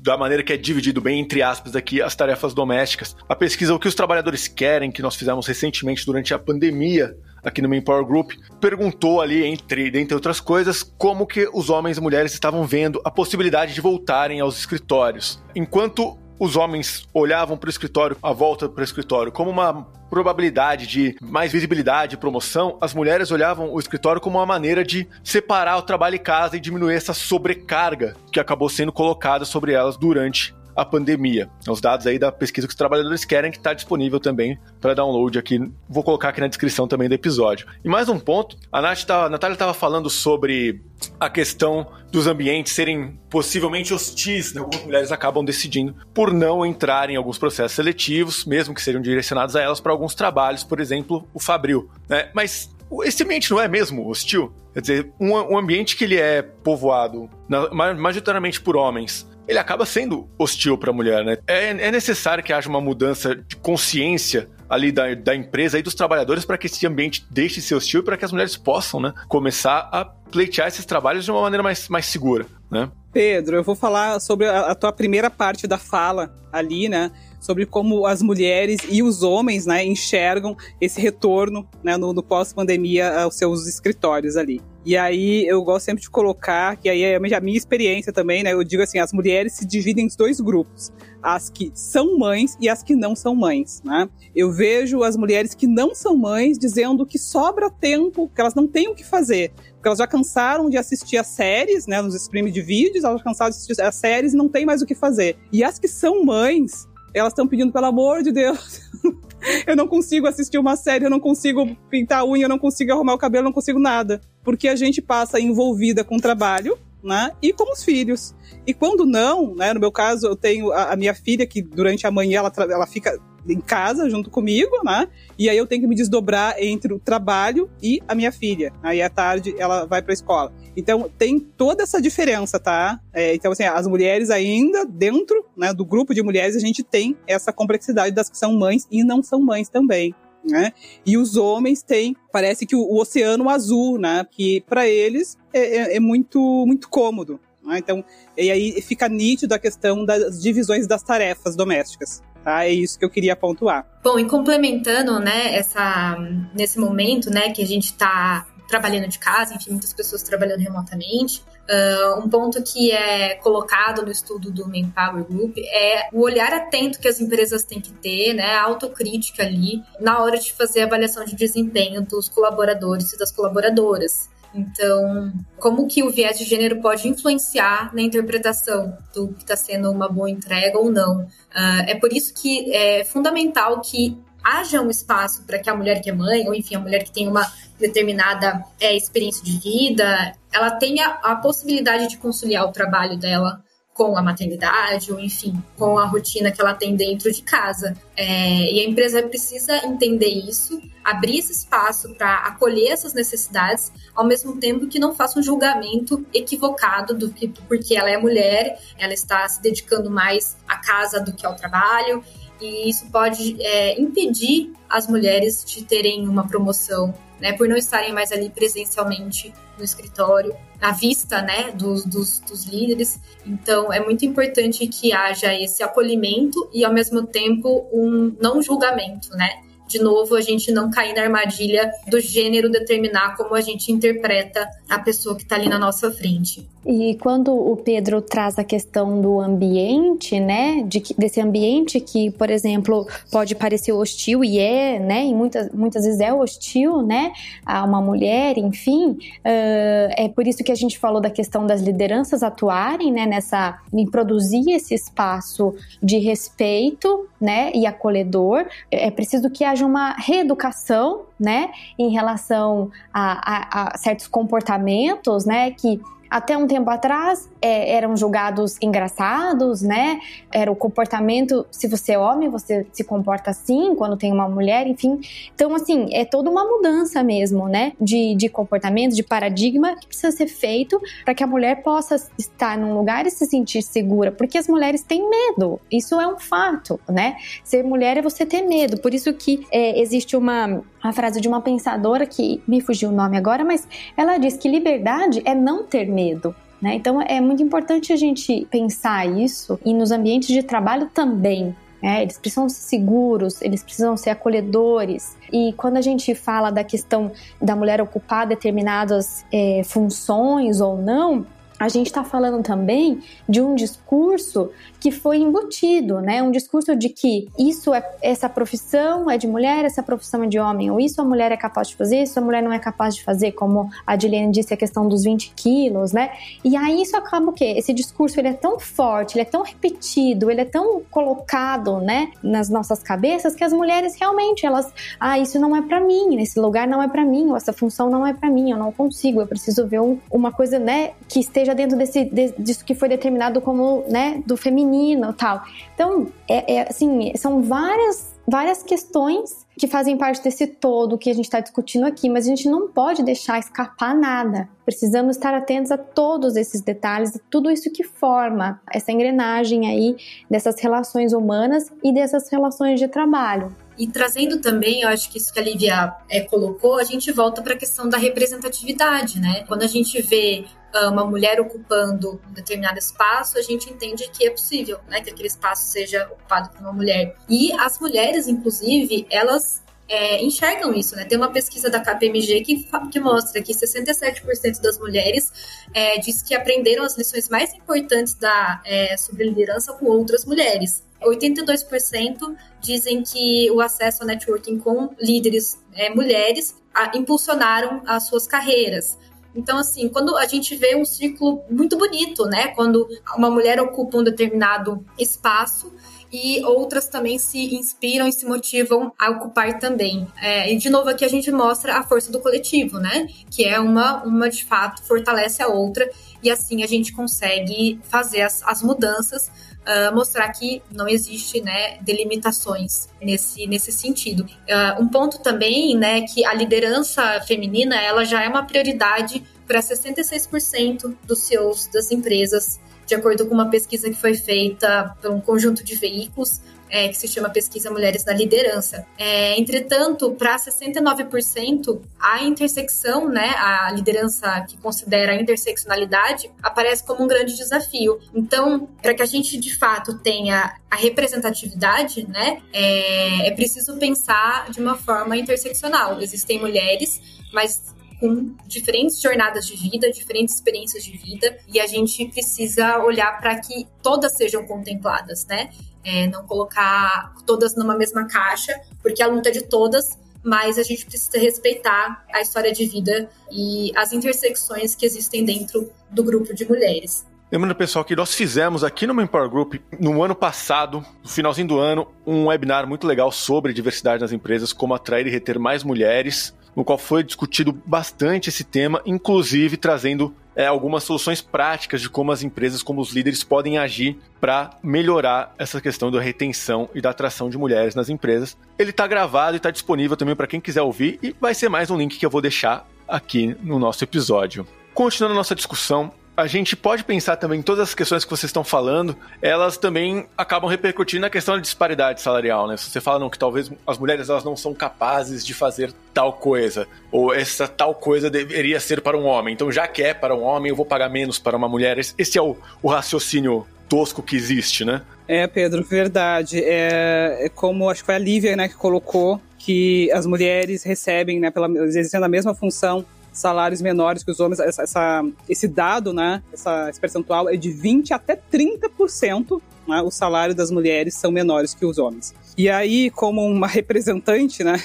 [0.00, 3.16] da maneira que é dividido bem, entre aspas, aqui, as tarefas domésticas.
[3.28, 7.62] A pesquisa O que os trabalhadores querem, que nós fizemos recentemente durante a pandemia, aqui
[7.62, 12.34] no Power Group, perguntou ali, entre, dentre outras coisas, como que os homens e mulheres
[12.34, 15.42] estavam vendo a possibilidade de voltarem aos escritórios.
[15.54, 20.86] Enquanto os homens olhavam para o escritório, a volta para o escritório, como uma probabilidade
[20.86, 25.76] de mais visibilidade e promoção, as mulheres olhavam o escritório como uma maneira de separar
[25.76, 30.54] o trabalho e casa e diminuir essa sobrecarga que acabou sendo colocada sobre elas durante
[30.74, 31.50] a pandemia.
[31.68, 35.38] Os dados aí da pesquisa que os trabalhadores querem, que está disponível também para download
[35.38, 35.60] aqui.
[35.88, 37.66] Vou colocar aqui na descrição também do episódio.
[37.84, 40.82] E mais um ponto, a, Nath tá, a Natália estava falando sobre
[41.18, 44.60] a questão dos ambientes serem possivelmente hostis, né?
[44.60, 49.54] algumas mulheres acabam decidindo por não entrar em alguns processos seletivos, mesmo que sejam direcionados
[49.56, 51.88] a elas para alguns trabalhos, por exemplo, o Fabril.
[52.08, 52.30] Né?
[52.34, 52.70] Mas
[53.04, 54.52] esse ambiente não é mesmo hostil?
[54.72, 59.84] Quer dizer, um, um ambiente que ele é povoado na, majoritariamente por homens, ele acaba
[59.84, 61.36] sendo hostil para a mulher, né?
[61.44, 65.92] É, é, necessário que haja uma mudança de consciência ali da, da empresa e dos
[65.92, 69.00] trabalhadores para que esse ambiente deixe de ser hostil e para que as mulheres possam,
[69.00, 72.88] né, começar a pleitear esses trabalhos de uma maneira mais, mais segura, né?
[73.12, 77.10] Pedro, eu vou falar sobre a, tua primeira parte da fala ali, né?
[77.40, 83.22] sobre como as mulheres e os homens né, enxergam esse retorno né, no, no pós-pandemia
[83.22, 84.60] aos seus escritórios ali.
[84.84, 88.54] E aí eu gosto sempre de colocar, que aí é a minha experiência também, né?
[88.54, 90.90] Eu digo assim, as mulheres se dividem em dois grupos.
[91.22, 94.08] As que são mães e as que não são mães, né?
[94.34, 98.66] Eu vejo as mulheres que não são mães dizendo que sobra tempo, que elas não
[98.66, 99.52] têm o que fazer.
[99.74, 102.00] Porque elas já cansaram de assistir as séries, né?
[102.00, 104.82] Nos streams de vídeos, elas já cansaram de assistir as séries e não tem mais
[104.82, 105.36] o que fazer.
[105.52, 108.80] E as que são mães, elas estão pedindo, pelo amor de Deus,
[109.66, 112.92] eu não consigo assistir uma série, eu não consigo pintar a unha, eu não consigo
[112.92, 114.20] arrumar o cabelo, eu não consigo nada.
[114.42, 117.32] Porque a gente passa envolvida com o trabalho, né?
[117.42, 118.34] E com os filhos.
[118.66, 119.72] E quando não, né?
[119.72, 122.86] No meu caso, eu tenho a, a minha filha que durante a manhã ela, ela
[122.86, 125.08] fica em casa junto comigo, né?
[125.38, 128.72] E aí eu tenho que me desdobrar entre o trabalho e a minha filha.
[128.82, 130.52] Aí à tarde ela vai para a escola.
[130.76, 133.00] Então tem toda essa diferença, tá?
[133.12, 137.16] É, então assim, as mulheres ainda dentro, né, do grupo de mulheres a gente tem
[137.26, 140.14] essa complexidade das que são mães e não são mães também.
[140.42, 140.72] Né?
[141.04, 144.26] E os homens têm, parece que o, o oceano azul, né?
[144.30, 147.40] Que para eles é, é, é, muito, muito cômodo.
[147.62, 147.78] Né?
[147.78, 148.04] Então,
[148.36, 152.22] e aí fica nítido a questão das divisões das tarefas domésticas.
[152.42, 152.64] Tá?
[152.64, 153.86] É isso que eu queria pontuar.
[154.02, 156.16] Bom, e complementando, né, essa,
[156.54, 161.42] nesse momento, né, que a gente está trabalhando de casa, enfim, muitas pessoas trabalhando remotamente.
[161.68, 166.98] Uh, um ponto que é colocado no estudo do Manpower Group é o olhar atento
[166.98, 170.86] que as empresas têm que ter, né, a autocrítica ali, na hora de fazer a
[170.86, 174.30] avaliação de desempenho dos colaboradores e das colaboradoras.
[174.54, 179.90] Então, como que o viés de gênero pode influenciar na interpretação do que está sendo
[179.90, 181.22] uma boa entrega ou não?
[181.22, 186.00] Uh, é por isso que é fundamental que haja um espaço para que a mulher
[186.00, 187.46] que é mãe, ou enfim, a mulher que tem uma
[187.78, 193.62] determinada é, experiência de vida, ela tenha a possibilidade de conciliar o trabalho dela
[193.92, 197.94] com a maternidade, ou enfim, com a rotina que ela tem dentro de casa.
[198.16, 204.24] É, e a empresa precisa entender isso, abrir esse espaço para acolher essas necessidades, ao
[204.24, 209.12] mesmo tempo que não faça um julgamento equivocado do que porque ela é mulher, ela
[209.12, 212.22] está se dedicando mais à casa do que ao trabalho,
[212.60, 218.12] e isso pode é, impedir as mulheres de terem uma promoção né, por não estarem
[218.12, 223.18] mais ali presencialmente no escritório, à vista, né, dos, dos, dos, líderes.
[223.46, 229.30] Então, é muito importante que haja esse acolhimento e, ao mesmo tempo, um não julgamento,
[229.36, 229.62] né?
[229.90, 234.68] De novo, a gente não cair na armadilha do gênero determinar como a gente interpreta
[234.88, 236.66] a pessoa que está ali na nossa frente.
[236.86, 242.50] E quando o Pedro traz a questão do ambiente, né, de desse ambiente que, por
[242.50, 247.32] exemplo, pode parecer hostil e é, né, e muitas, muitas vezes é hostil, né,
[247.66, 251.82] a uma mulher, enfim, uh, é por isso que a gente falou da questão das
[251.82, 258.66] lideranças atuarem, né, nessa, em produzir esse espaço de respeito, né, e acolhedor.
[258.90, 265.46] É preciso que haja haja uma reeducação, né, em relação a, a, a certos comportamentos,
[265.46, 266.00] né, que
[266.30, 270.20] até um tempo atrás é, eram julgados engraçados, né?
[270.52, 274.86] Era o comportamento, se você é homem, você se comporta assim, quando tem uma mulher,
[274.86, 275.20] enfim.
[275.54, 277.92] Então, assim, é toda uma mudança mesmo, né?
[278.00, 282.76] De, de comportamento, de paradigma que precisa ser feito para que a mulher possa estar
[282.78, 286.98] num lugar e se sentir segura, porque as mulheres têm medo, isso é um fato,
[287.08, 287.36] né?
[287.62, 291.48] Ser mulher é você ter medo, por isso que é, existe uma a frase de
[291.48, 295.82] uma pensadora que me fugiu o nome agora, mas ela diz que liberdade é não
[295.82, 296.54] ter medo.
[296.80, 296.94] Né?
[296.94, 301.74] Então é muito importante a gente pensar isso e nos ambientes de trabalho também.
[302.02, 302.22] Né?
[302.22, 305.36] Eles precisam ser seguros, eles precisam ser acolhedores.
[305.52, 311.44] E quando a gente fala da questão da mulher ocupar determinadas é, funções ou não,
[311.80, 314.70] a gente está falando também de um discurso
[315.00, 316.42] que foi embutido, né?
[316.42, 320.58] Um discurso de que isso é essa profissão é de mulher, essa profissão é de
[320.58, 323.16] homem, ou isso a mulher é capaz de fazer, isso a mulher não é capaz
[323.16, 326.32] de fazer, como a Adiliane disse, a questão dos 20 quilos, né?
[326.62, 327.74] E aí isso acaba o quê?
[327.78, 332.30] Esse discurso ele é tão forte, ele é tão repetido, ele é tão colocado, né,
[332.42, 336.60] nas nossas cabeças que as mulheres realmente elas, ah, isso não é para mim, esse
[336.60, 339.40] lugar não é para mim, ou essa função não é para mim, eu não consigo,
[339.40, 343.08] eu preciso ver um, uma coisa, né, que esteja dentro desse, de, disso que foi
[343.08, 345.62] determinado como, né, do feminino tal.
[345.94, 351.34] Então, é, é assim, são várias, várias questões que fazem parte desse todo que a
[351.34, 354.68] gente está discutindo aqui, mas a gente não pode deixar escapar nada.
[354.84, 360.16] Precisamos estar atentos a todos esses detalhes, tudo isso que forma essa engrenagem aí
[360.50, 363.74] dessas relações humanas e dessas relações de trabalho.
[364.00, 367.60] E trazendo também, eu acho que isso que a Lívia é, colocou, a gente volta
[367.60, 369.62] para a questão da representatividade, né?
[369.68, 374.46] Quando a gente vê ah, uma mulher ocupando um determinado espaço, a gente entende que
[374.46, 377.36] é possível, né, que aquele espaço seja ocupado por uma mulher.
[377.46, 381.26] E as mulheres, inclusive, elas é, enxergam isso, né?
[381.26, 385.52] Tem uma pesquisa da KPMG que, que mostra que 67% das mulheres
[385.92, 391.04] é, diz que aprenderam as lições mais importantes da, é, sobre liderança com outras mulheres.
[391.28, 398.46] 82% dizem que o acesso ao networking com líderes é, mulheres a, impulsionaram as suas
[398.46, 399.18] carreiras.
[399.54, 402.68] Então, assim, quando a gente vê um ciclo muito bonito, né?
[402.68, 405.92] Quando uma mulher ocupa um determinado espaço
[406.32, 410.26] e outras também se inspiram e se motivam a ocupar também.
[410.40, 413.26] É, e de novo aqui a gente mostra a força do coletivo, né?
[413.50, 416.08] Que é uma, uma de fato fortalece a outra
[416.42, 419.50] e assim a gente consegue fazer as, as mudanças
[419.86, 424.42] uh, mostrar que não existe né, delimitações nesse, nesse sentido.
[424.42, 429.80] Uh, um ponto também né, que a liderança feminina ela já é uma prioridade para
[429.80, 435.40] 66% dos CEOs das empresas, de acordo com uma pesquisa que foi feita por um
[435.40, 436.60] conjunto de veículos
[436.90, 439.06] é, que se chama Pesquisa Mulheres na Liderança.
[439.16, 447.24] É, entretanto, para 69%, a intersecção, né, a liderança que considera a interseccionalidade, aparece como
[447.24, 448.18] um grande desafio.
[448.34, 454.70] Então, para que a gente de fato tenha a representatividade, né, é, é preciso pensar
[454.70, 456.20] de uma forma interseccional.
[456.20, 457.20] Existem mulheres,
[457.52, 463.40] mas com diferentes jornadas de vida, diferentes experiências de vida, e a gente precisa olhar
[463.40, 465.70] para que todas sejam contempladas, né?
[466.04, 470.82] É, não colocar todas numa mesma caixa, porque a luta é de todas, mas a
[470.82, 476.54] gente precisa respeitar a história de vida e as intersecções que existem dentro do grupo
[476.54, 477.26] de mulheres.
[477.52, 481.78] Lembrando, pessoal, que nós fizemos aqui no Manpower Group, no ano passado, no finalzinho do
[481.80, 486.54] ano, um webinar muito legal sobre diversidade nas empresas, como atrair e reter mais mulheres
[486.74, 492.32] no qual foi discutido bastante esse tema, inclusive trazendo é, algumas soluções práticas de como
[492.32, 497.10] as empresas, como os líderes podem agir para melhorar essa questão da retenção e da
[497.10, 498.56] atração de mulheres nas empresas.
[498.78, 501.90] Ele está gravado e está disponível também para quem quiser ouvir e vai ser mais
[501.90, 504.66] um link que eu vou deixar aqui no nosso episódio.
[504.94, 508.64] Continuando a nossa discussão, a gente pode pensar também todas as questões que vocês estão
[508.64, 512.76] falando, elas também acabam repercutindo na questão da disparidade salarial, né?
[512.76, 516.32] Se você fala não, que talvez as mulheres elas não são capazes de fazer tal
[516.32, 520.34] coisa, ou essa tal coisa deveria ser para um homem, então já que é para
[520.34, 521.98] um homem, eu vou pagar menos para uma mulher.
[521.98, 525.02] Esse é o, o raciocínio tosco que existe, né?
[525.28, 526.58] É, Pedro, verdade.
[526.58, 531.38] É, é, como acho que foi a Lívia, né, que colocou que as mulheres recebem,
[531.38, 534.60] né, pela, exercendo a mesma função salários menores que os homens.
[534.60, 539.60] Essa, essa, esse dado, né, essa, esse percentual é de 20% até 30%.
[539.88, 542.34] Né, o salário das mulheres são menores que os homens.
[542.56, 544.78] E aí, como uma representante né,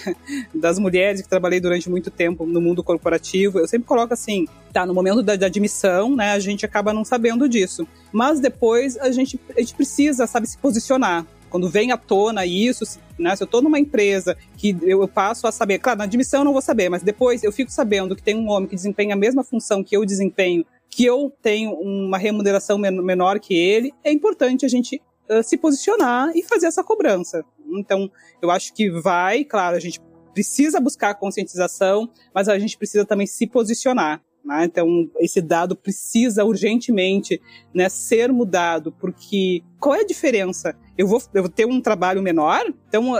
[0.53, 4.85] das mulheres que trabalhei durante muito tempo no mundo corporativo, eu sempre coloco assim: tá,
[4.85, 7.87] no momento da, da admissão, né, a gente acaba não sabendo disso.
[8.11, 11.25] Mas depois a gente, a gente precisa, sabe, se posicionar.
[11.55, 13.33] Quando vem à tona isso, né?
[13.33, 16.51] Se eu estou numa empresa que eu passo a saber, claro, na admissão eu não
[16.51, 19.41] vou saber, mas depois eu fico sabendo que tem um homem que desempenha a mesma
[19.41, 24.67] função que eu desempenho, que eu tenho uma remuneração menor que ele, é importante a
[24.67, 27.41] gente uh, se posicionar e fazer essa cobrança.
[27.77, 28.11] Então,
[28.41, 30.01] eu acho que vai, claro, a gente
[30.33, 34.21] precisa buscar conscientização, mas a gente precisa também se posicionar.
[34.43, 34.65] Né?
[34.65, 37.41] Então, esse dado precisa urgentemente
[37.73, 40.75] né, ser mudado, porque qual é a diferença?
[40.97, 42.61] Eu vou, eu vou ter um trabalho menor?
[42.95, 43.13] Então,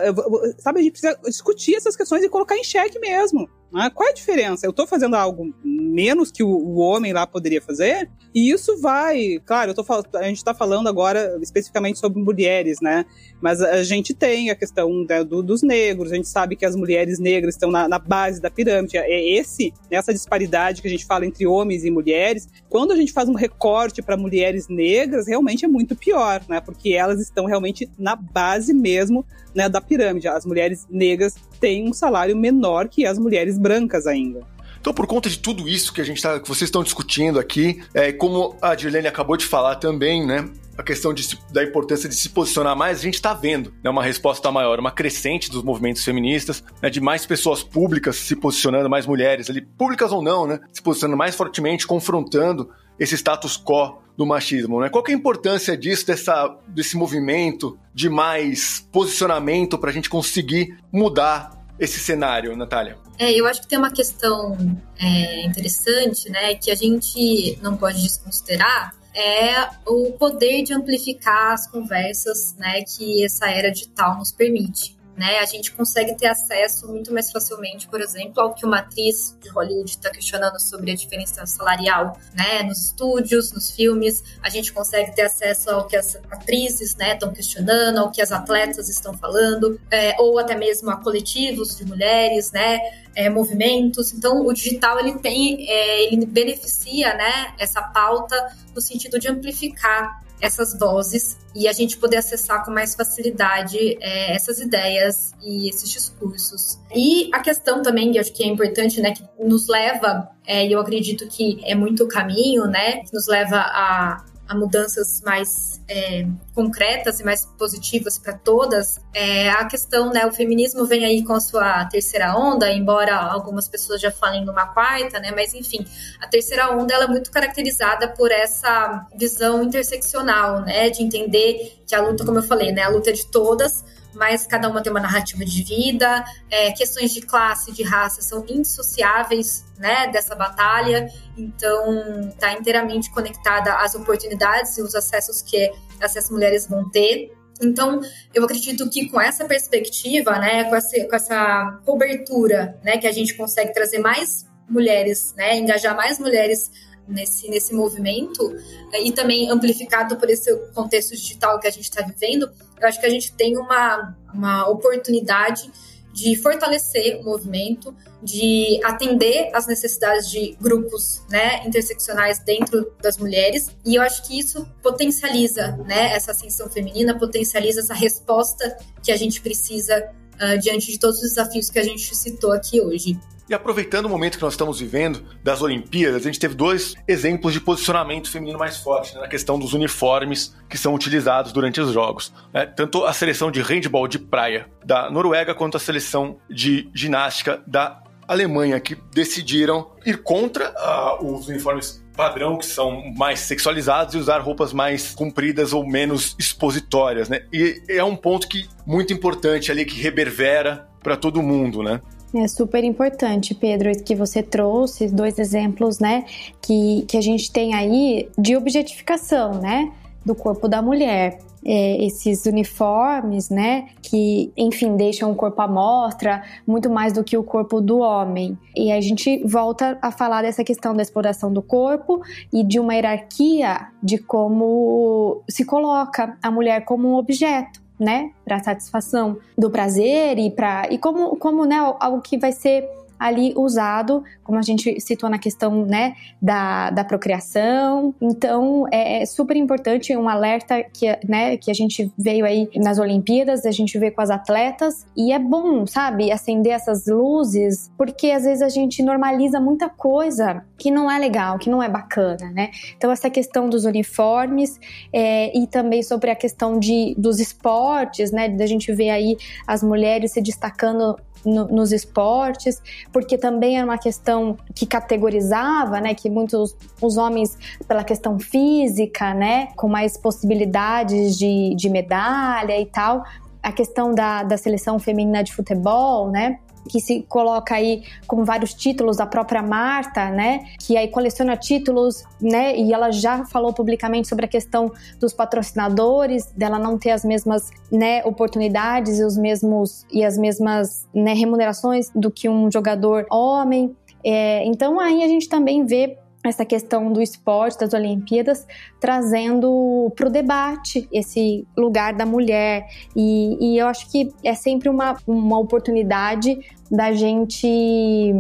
[0.57, 3.49] sabe, a gente precisa discutir essas questões e colocar em xeque mesmo.
[3.75, 3.91] Né?
[3.93, 4.65] Qual é a diferença?
[4.65, 8.09] Eu estou fazendo algo menos que o, o, homem lá poderia fazer?
[8.33, 9.85] E isso vai, claro, eu tô,
[10.17, 13.05] a gente está falando agora especificamente sobre mulheres, né?
[13.41, 16.75] Mas a gente tem a questão né, do, dos negros, a gente sabe que as
[16.75, 18.97] mulheres negras estão na, na base da pirâmide.
[18.97, 22.47] É esse, essa disparidade que a gente fala entre homens e mulheres.
[22.69, 26.61] Quando a gente faz um recorte para mulheres negras, realmente é muito pior, né?
[26.61, 29.25] Porque elas estão realmente na base mesmo
[29.55, 30.27] né, da pirâmide.
[30.27, 34.41] As mulheres negras têm um salário menor que as mulheres brancas ainda.
[34.85, 37.83] Então, por conta de tudo isso que a gente tá, que vocês estão discutindo aqui,
[37.91, 40.47] é, como a Dirlene acabou de falar também, né?
[40.77, 44.03] A questão de, da importância de se posicionar mais, a gente está vendo né, uma
[44.03, 49.07] resposta maior, uma crescente dos movimentos feministas, né, de mais pessoas públicas se posicionando, mais
[49.07, 50.59] mulheres ali, públicas ou não, né?
[50.71, 52.69] Se posicionando mais fortemente, confrontando
[52.99, 54.89] esse status quo do machismo, né?
[54.89, 60.77] Qual é a importância disso, dessa, desse movimento de mais posicionamento para a gente conseguir
[60.91, 62.97] mudar esse cenário, Natália?
[63.17, 64.57] É, eu acho que tem uma questão
[64.97, 71.67] é, interessante, né, que a gente não pode desconsiderar, é o poder de amplificar as
[71.67, 75.39] conversas, né, que essa era digital nos permite né?
[75.39, 79.49] A gente consegue ter acesso muito mais facilmente, por exemplo, ao que uma atriz de
[79.49, 82.63] Hollywood está questionando sobre a diferença salarial, né?
[82.63, 87.31] Nos estúdios, nos filmes, a gente consegue ter acesso ao que as atrizes, né, estão
[87.31, 92.51] questionando, ao que as atletas estão falando, é, ou até mesmo a coletivos de mulheres,
[92.51, 92.79] né?
[93.15, 94.11] É, movimentos.
[94.11, 98.35] Então, o digital ele tem, é, ele beneficia, né, essa pauta
[98.73, 104.35] no sentido de amplificar essas vozes e a gente poder acessar com mais facilidade é,
[104.35, 106.77] essas ideias e esses discursos.
[106.93, 110.71] E a questão também, que acho que é importante, né, que nos leva, é, e
[110.71, 115.81] eu acredito que é muito o caminho, né, que nos leva a a mudanças mais
[115.87, 120.25] é, concretas e mais positivas para todas, é a questão, né?
[120.25, 124.67] O feminismo vem aí com a sua terceira onda, embora algumas pessoas já falem numa
[124.67, 125.31] quarta, né?
[125.35, 125.85] Mas enfim,
[126.21, 130.89] a terceira onda ela é muito caracterizada por essa visão interseccional, né?
[130.89, 132.83] De entender que a luta, como eu falei, né?
[132.83, 133.83] A luta é de todas,
[134.15, 138.45] mas cada uma tem uma narrativa de vida, é, questões de classe, de raça são
[138.47, 146.29] indissociáveis né, dessa batalha, então está inteiramente conectada às oportunidades e os acessos que essas
[146.29, 147.31] mulheres vão ter.
[147.61, 148.01] Então,
[148.33, 153.11] eu acredito que com essa perspectiva, né, com essa, com essa cobertura, né, que a
[153.11, 156.69] gente consegue trazer mais mulheres, né, engajar mais mulheres
[157.07, 158.55] nesse, nesse movimento
[158.91, 162.49] é, e também amplificado por esse contexto digital que a gente está vivendo,
[162.79, 165.71] eu acho que a gente tem uma, uma oportunidade
[166.15, 173.69] de fortalecer o movimento, de atender às necessidades de grupos né, interseccionais dentro das mulheres.
[173.85, 179.17] E eu acho que isso potencializa né, essa ascensão feminina, potencializa essa resposta que a
[179.17, 183.19] gente precisa uh, diante de todos os desafios que a gente citou aqui hoje.
[183.47, 187.53] E aproveitando o momento que nós estamos vivendo das Olimpíadas, a gente teve dois exemplos
[187.53, 191.93] de posicionamento feminino mais forte né, na questão dos uniformes que são utilizados durante os
[191.93, 192.33] jogos.
[192.51, 192.65] Né?
[192.65, 198.01] Tanto a seleção de handball de praia da Noruega quanto a seleção de ginástica da
[198.27, 204.39] Alemanha, que decidiram ir contra uh, os uniformes padrão, que são mais sexualizados, e usar
[204.39, 207.41] roupas mais compridas ou menos expositórias, né?
[207.53, 212.01] E é um ponto que muito importante ali, que reverbera para todo mundo, né?
[212.37, 216.25] É super importante, Pedro, que você trouxe dois exemplos, né,
[216.61, 219.89] que, que a gente tem aí de objetificação, né,
[220.25, 221.39] do corpo da mulher.
[221.67, 227.37] É, esses uniformes, né, que, enfim, deixam o corpo à mostra muito mais do que
[227.37, 228.55] o corpo do homem.
[228.75, 232.21] E a gente volta a falar dessa questão da exploração do corpo
[232.53, 238.63] e de uma hierarquia de como se coloca a mulher como um objeto né, para
[238.63, 242.87] satisfação do prazer e para e como como né, algo que vai ser
[243.19, 248.13] ali usado, como a gente citou na questão né, da, da procriação.
[248.21, 252.99] Então, é, é super importante um alerta que, né, que a gente veio aí nas
[252.99, 258.31] Olimpíadas, a gente vê com as atletas, e é bom, sabe, acender essas luzes, porque
[258.31, 262.51] às vezes a gente normaliza muita coisa que não é legal, que não é bacana,
[262.51, 262.71] né?
[262.97, 264.79] Então, essa questão dos uniformes
[265.11, 269.81] é, e também sobre a questão de, dos esportes, né, da gente ver aí as
[269.81, 271.15] mulheres se destacando
[271.45, 272.81] no, nos esportes,
[273.15, 279.33] porque também era uma questão que categorizava, né, que muitos os homens pela questão física,
[279.33, 283.23] né, com mais possibilidades de, de medalha e tal,
[283.63, 286.59] a questão da, da seleção feminina de futebol, né,
[286.89, 292.23] que se coloca aí com vários títulos, a própria Marta, né, que aí coleciona títulos,
[292.41, 297.23] né, e ela já falou publicamente sobre a questão dos patrocinadores, dela não ter as
[297.23, 303.25] mesmas, né, oportunidades e os mesmos e as mesmas, né, remunerações do que um jogador
[303.31, 303.95] homem.
[304.23, 306.17] É, então aí a gente também vê
[306.49, 308.67] essa questão do esporte, das Olimpíadas,
[308.99, 312.87] trazendo para o debate esse lugar da mulher.
[313.15, 316.59] E, e, eu acho que é sempre uma, uma oportunidade
[316.89, 318.33] da gente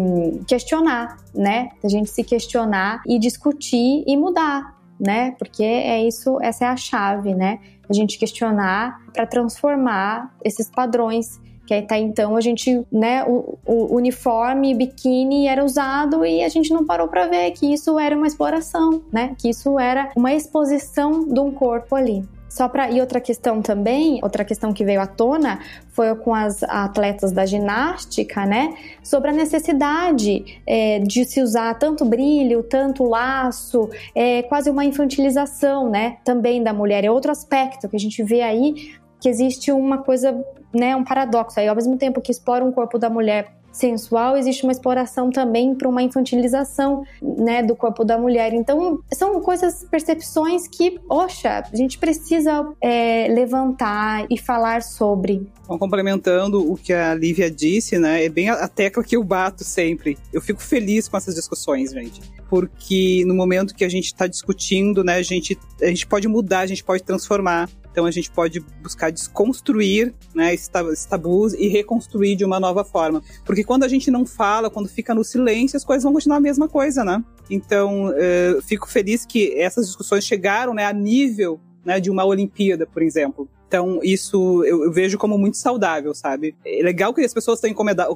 [0.47, 1.69] questionar, né?
[1.81, 5.31] Da gente se questionar e discutir e mudar, né?
[5.39, 7.59] Porque é isso, essa é a chave, né?
[7.89, 13.95] A gente questionar para transformar esses padrões que até então a gente, né, o, o
[13.95, 18.27] uniforme, biquíni era usado e a gente não parou para ver que isso era uma
[18.27, 19.35] exploração, né?
[19.37, 22.23] Que isso era uma exposição de um corpo ali.
[22.55, 25.59] Só para e outra questão também, outra questão que veio à tona
[25.89, 28.73] foi com as atletas da ginástica, né?
[29.03, 35.89] Sobre a necessidade é, de se usar tanto brilho, tanto laço, é quase uma infantilização,
[35.89, 36.15] né?
[36.23, 37.03] Também da mulher.
[37.03, 40.33] É outro aspecto que a gente vê aí que existe uma coisa,
[40.75, 44.63] né, um paradoxo aí, ao mesmo tempo que explora um corpo da mulher sensual, existe
[44.63, 48.53] uma exploração também para uma infantilização, né, do corpo da mulher.
[48.53, 55.45] Então, são coisas, percepções que, oxa, a gente precisa é, levantar e falar sobre.
[55.67, 59.63] Bom, complementando o que a Lívia disse, né, é bem a tecla que eu bato
[59.63, 60.17] sempre.
[60.31, 65.03] Eu fico feliz com essas discussões, gente, porque no momento que a gente está discutindo,
[65.03, 67.69] né, a gente, a gente pode mudar, a gente pode transformar.
[67.95, 70.67] Então a gente pode buscar desconstruir né, esses
[71.07, 73.23] tabus e reconstruir de uma nova forma.
[73.45, 76.41] Porque quando a gente não fala, quando fica no silêncio, as coisas vão continuar a
[76.41, 77.23] mesma coisa, né?
[77.49, 82.85] Então, uh, fico feliz que essas discussões chegaram né, a nível né, de uma Olimpíada,
[82.85, 83.47] por exemplo.
[83.65, 86.53] Então, isso eu, eu, vejo como muito saudável, sabe?
[86.65, 87.69] É legal que as pessoas estão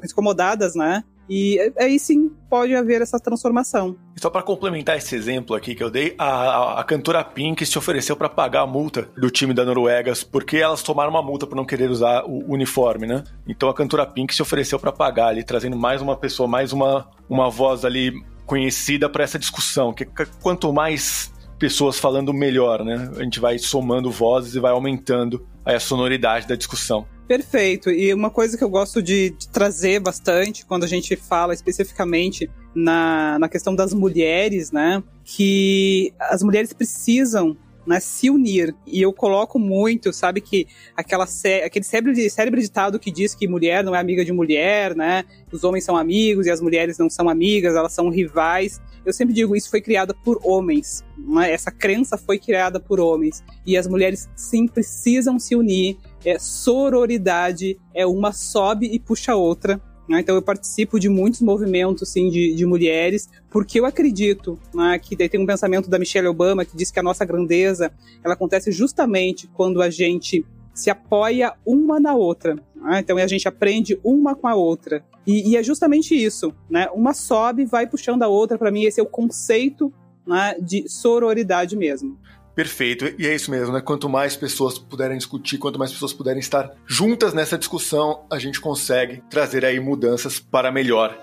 [0.04, 1.06] incomodadas, né?
[1.30, 3.96] E aí sim pode haver essa transformação.
[4.18, 7.78] Só para complementar esse exemplo aqui que eu dei, a, a, a cantora Pink se
[7.78, 11.56] ofereceu para pagar a multa do time da Noruegas porque elas tomaram uma multa por
[11.56, 13.24] não querer usar o uniforme, né?
[13.48, 17.08] Então a cantora Pink se ofereceu para pagar ali, trazendo mais uma pessoa, mais uma,
[17.30, 18.12] uma voz ali
[18.46, 19.94] conhecida para essa discussão.
[19.94, 20.06] Que
[20.42, 23.12] quanto mais pessoas falando, melhor, né?
[23.18, 27.06] A gente vai somando vozes e vai aumentando a sonoridade da discussão.
[27.30, 27.92] Perfeito.
[27.92, 32.50] E uma coisa que eu gosto de, de, trazer bastante quando a gente fala especificamente
[32.74, 35.04] na, na questão das mulheres, né?
[35.24, 38.76] Que as mulheres precisam né, se unir.
[38.88, 40.66] E eu coloco muito, sabe, que
[40.98, 41.28] aquela
[41.64, 45.24] aquele cérebro, cérebro ditado que diz que mulher não é amiga de mulher, né?
[45.52, 48.82] Os homens são amigos e as mulheres não são amigas, elas são rivais.
[49.06, 51.06] Eu sempre digo, isso foi criado por homens.
[51.16, 51.52] Né?
[51.52, 53.44] Essa crença foi criada por homens.
[53.68, 59.36] E as mulheres sim precisam se unir é, sororidade, é uma sobe e puxa a
[59.36, 59.82] outra.
[60.08, 60.20] Né?
[60.20, 65.16] Então eu participo de muitos movimentos assim, de, de mulheres, porque eu acredito né, que
[65.16, 67.92] daí tem um pensamento da Michelle Obama que diz que a nossa grandeza
[68.24, 70.44] ela acontece justamente quando a gente
[70.74, 72.56] se apoia uma na outra.
[72.76, 73.00] Né?
[73.00, 75.04] Então a gente aprende uma com a outra.
[75.28, 76.88] E, e, é justamente isso, né?
[76.92, 78.58] Uma sobe, vai puxando a outra.
[78.58, 79.94] Para mim, esse é o conceito
[80.26, 82.18] né, de sororidade mesmo.
[82.60, 83.80] Perfeito, e é isso mesmo, né?
[83.80, 88.60] Quanto mais pessoas puderem discutir, quanto mais pessoas puderem estar juntas nessa discussão, a gente
[88.60, 91.18] consegue trazer aí mudanças para melhor.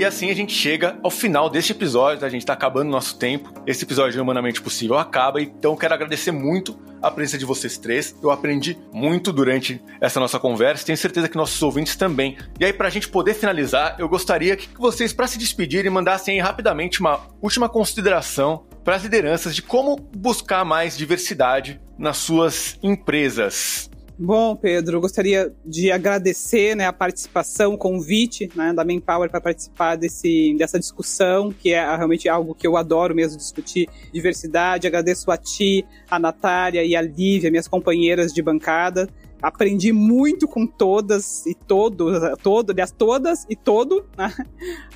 [0.00, 2.26] E assim a gente chega ao final deste episódio, tá?
[2.26, 3.52] a gente está acabando o nosso tempo.
[3.66, 8.16] Esse episódio de Humanamente Possível acaba, então quero agradecer muito a presença de vocês três.
[8.22, 12.38] Eu aprendi muito durante essa nossa conversa, tenho certeza que nossos ouvintes também.
[12.58, 16.40] E aí, para a gente poder finalizar, eu gostaria que vocês, para se despedirem, mandassem
[16.40, 23.89] rapidamente uma última consideração para as lideranças de como buscar mais diversidade nas suas empresas.
[24.22, 29.96] Bom, Pedro, gostaria de agradecer né, a participação, o convite né, da Manpower para participar
[29.96, 34.86] desse, dessa discussão, que é realmente algo que eu adoro mesmo discutir, diversidade.
[34.86, 39.08] Agradeço a ti, a Natália e a Lívia, minhas companheiras de bancada.
[39.40, 44.30] Aprendi muito com todas e todos, todo, aliás, todas e todo né,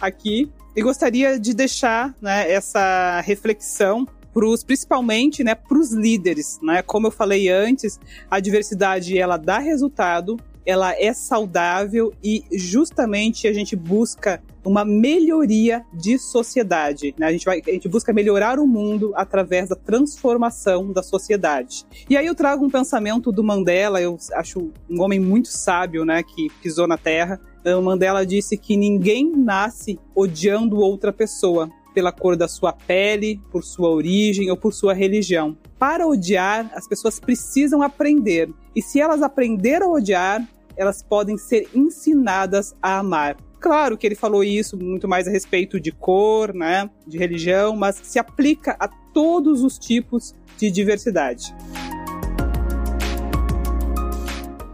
[0.03, 0.53] aqui.
[0.77, 6.59] E gostaria de deixar né, essa reflexão pros, principalmente né, para os líderes.
[6.61, 6.83] Né?
[6.83, 10.37] Como eu falei antes, a diversidade ela dá resultado,
[10.67, 17.15] ela é saudável e justamente a gente busca uma melhoria de sociedade.
[17.19, 17.27] Né?
[17.27, 21.85] A, gente vai, a gente busca melhorar o mundo através da transformação da sociedade.
[22.09, 26.23] E aí eu trago um pensamento do Mandela, eu acho um homem muito sábio, né,
[26.23, 27.39] que pisou na Terra.
[27.65, 33.63] O Mandela disse que ninguém nasce odiando outra pessoa pela cor da sua pele, por
[33.63, 35.57] sua origem ou por sua religião.
[35.79, 38.51] Para odiar, as pessoas precisam aprender.
[38.75, 40.47] E se elas aprenderam a odiar,
[40.77, 43.37] elas podem ser ensinadas a amar.
[43.61, 47.97] Claro que ele falou isso muito mais a respeito de cor, né, de religião, mas
[48.03, 51.55] se aplica a todos os tipos de diversidade.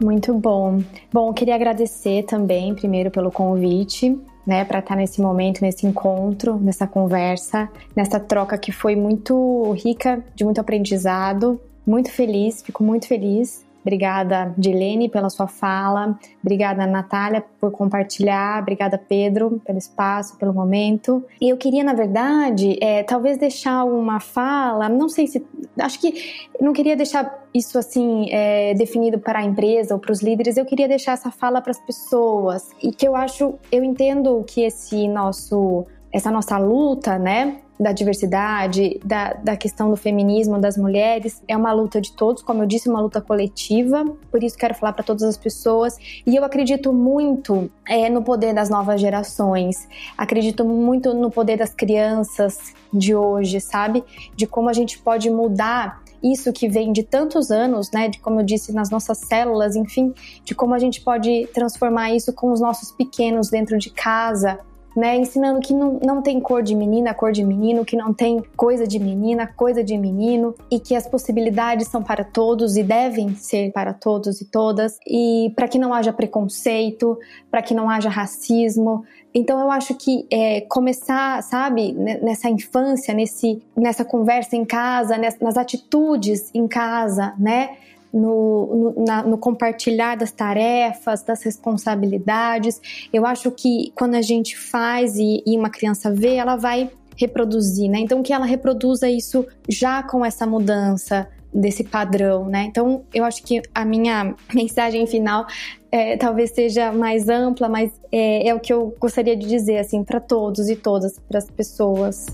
[0.03, 0.83] Muito bom.
[1.13, 4.19] Bom, queria agradecer também, primeiro, pelo convite
[4.51, 9.70] né, para estar tá nesse momento, nesse encontro, nessa conversa, nessa troca que foi muito
[9.74, 11.60] rica, de muito aprendizado.
[11.86, 16.19] Muito feliz, fico muito feliz Obrigada, Dilene, pela sua fala.
[16.43, 18.61] Obrigada, Natália, por compartilhar.
[18.61, 21.24] Obrigada, Pedro, pelo espaço, pelo momento.
[21.40, 25.44] E eu queria, na verdade, é, talvez deixar uma fala, não sei se.
[25.78, 26.15] Acho que
[26.61, 30.65] não queria deixar isso assim é, definido para a empresa ou para os líderes, eu
[30.65, 32.70] queria deixar essa fala para as pessoas.
[32.82, 35.86] E que eu acho, eu entendo que esse nosso.
[36.12, 41.43] Essa nossa luta, né, da diversidade, da, da questão do feminismo das mulheres.
[41.48, 44.05] É uma luta de todos, como eu disse, uma luta coletiva.
[44.31, 45.97] Por isso quero falar para todas as pessoas.
[46.27, 49.89] E eu acredito muito é, no poder das novas gerações.
[50.19, 54.05] Acredito muito no poder das crianças de hoje, sabe?
[54.36, 58.40] De como a gente pode mudar isso que vem de tantos anos, né, de como
[58.40, 60.12] eu disse, nas nossas células, enfim,
[60.44, 64.61] de como a gente pode transformar isso com os nossos pequenos dentro de casa,
[64.97, 65.17] né?
[65.17, 68.87] Ensinando que não, não tem cor de menina, cor de menino, que não tem coisa
[68.87, 73.73] de menina, coisa de menino, e que as possibilidades são para todos e devem ser
[73.73, 77.19] para todos e todas, e para que não haja preconceito,
[77.51, 79.05] para que não haja racismo.
[79.33, 85.57] Então eu acho que é, começar, sabe, nessa infância, nesse, nessa conversa em casa, nas
[85.57, 87.71] atitudes em casa, né?
[88.12, 92.81] No, no, na, no, compartilhar das tarefas, das responsabilidades.
[93.12, 97.91] Eu acho que quando a gente faz e, e uma criança vê, ela vai reproduzir,
[97.91, 98.01] né?
[98.01, 102.65] Então que ela reproduza isso já com essa mudança desse padrão, né?
[102.65, 105.47] Então eu acho que a minha mensagem final
[105.91, 110.05] é, talvez seja mais ampla, mas é, é o que eu gostaria de dizer assim
[110.05, 112.27] para todos e todas, para as pessoas.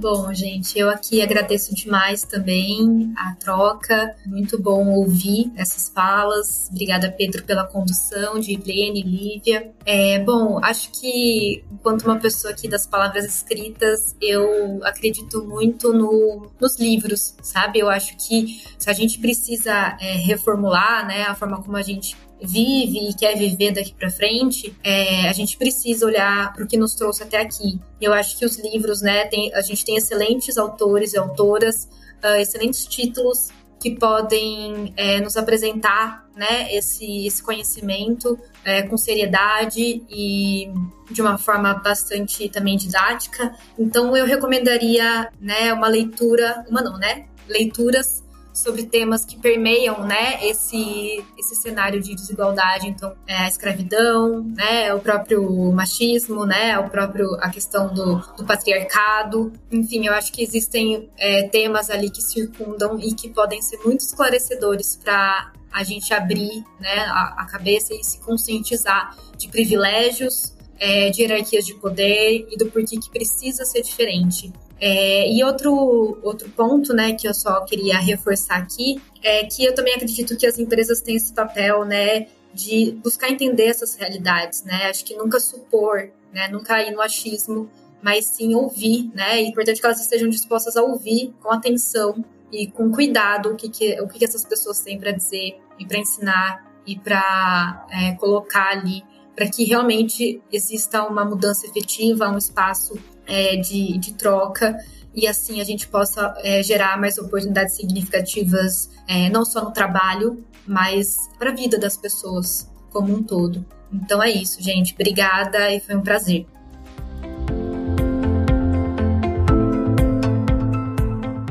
[0.00, 4.16] Bom, gente, eu aqui agradeço demais também a troca.
[4.24, 6.70] Muito bom ouvir essas falas.
[6.70, 9.74] Obrigada, Pedro, pela condução, de Helene, Lívia.
[9.84, 16.50] É, bom, acho que, enquanto uma pessoa aqui das palavras escritas, eu acredito muito no,
[16.58, 17.80] nos livros, sabe?
[17.80, 22.16] Eu acho que se a gente precisa é, reformular né, a forma como a gente
[22.42, 26.76] vive e quer viver daqui para frente, é, a gente precisa olhar para o que
[26.76, 27.78] nos trouxe até aqui.
[28.00, 31.88] Eu acho que os livros, né, tem, a gente tem excelentes autores e autoras,
[32.24, 33.48] uh, excelentes títulos
[33.80, 40.70] que podem é, nos apresentar né, esse, esse conhecimento é, com seriedade e
[41.10, 43.54] de uma forma bastante também didática.
[43.78, 47.26] Então eu recomendaria né, uma leitura, uma não, né?
[47.48, 48.22] Leituras
[48.60, 54.92] sobre temas que permeiam, né, esse, esse cenário de desigualdade, então é a escravidão, né,
[54.94, 60.42] o próprio machismo, né, o próprio a questão do, do patriarcado, enfim, eu acho que
[60.42, 66.12] existem é, temas ali que circundam e que podem ser muito esclarecedores para a gente
[66.12, 72.48] abrir, né, a, a cabeça e se conscientizar de privilégios, é, de hierarquias de poder
[72.50, 74.50] e do porquê que precisa ser diferente.
[74.80, 79.74] É, e outro, outro ponto, né, que eu só queria reforçar aqui, é que eu
[79.74, 84.86] também acredito que as empresas têm esse papel, né, de buscar entender essas realidades, né,
[84.88, 87.70] acho que nunca supor, né, nunca ir no achismo,
[88.02, 92.66] mas sim ouvir, né, é importante que elas estejam dispostas a ouvir com atenção e
[92.66, 95.98] com cuidado o que, que, o que, que essas pessoas têm para dizer e para
[95.98, 99.04] ensinar e para é, colocar ali
[99.36, 102.98] para que realmente exista uma mudança efetiva, um espaço
[103.30, 104.76] é, de, de troca
[105.14, 110.44] e assim a gente possa é, gerar mais oportunidades significativas, é, não só no trabalho,
[110.66, 113.64] mas para a vida das pessoas como um todo.
[113.92, 114.94] Então é isso, gente.
[114.94, 116.46] Obrigada e foi um prazer.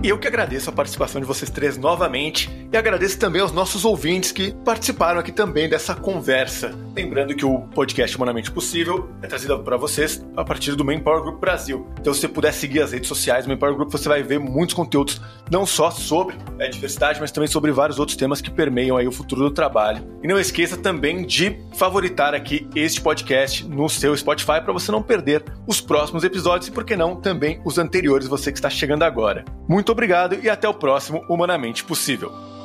[0.01, 4.31] Eu que agradeço a participação de vocês três novamente e agradeço também aos nossos ouvintes
[4.31, 6.73] que participaram aqui também dessa conversa.
[6.95, 11.41] Lembrando que o podcast Humanamente Possível é trazido para vocês a partir do Manpower Group
[11.41, 11.85] Brasil.
[11.99, 14.73] Então, se você puder seguir as redes sociais do Manpower Group, você vai ver muitos
[14.73, 15.21] conteúdos,
[15.51, 19.07] não só sobre a é, diversidade, mas também sobre vários outros temas que permeiam aí
[19.07, 20.01] o futuro do trabalho.
[20.23, 25.01] E não esqueça também de favoritar aqui este podcast no seu Spotify para você não
[25.01, 29.03] perder os próximos episódios e, por que não, também os anteriores, você que está chegando
[29.03, 29.43] agora.
[29.67, 32.58] Muito muito obrigado e até o próximo Humanamente Possível.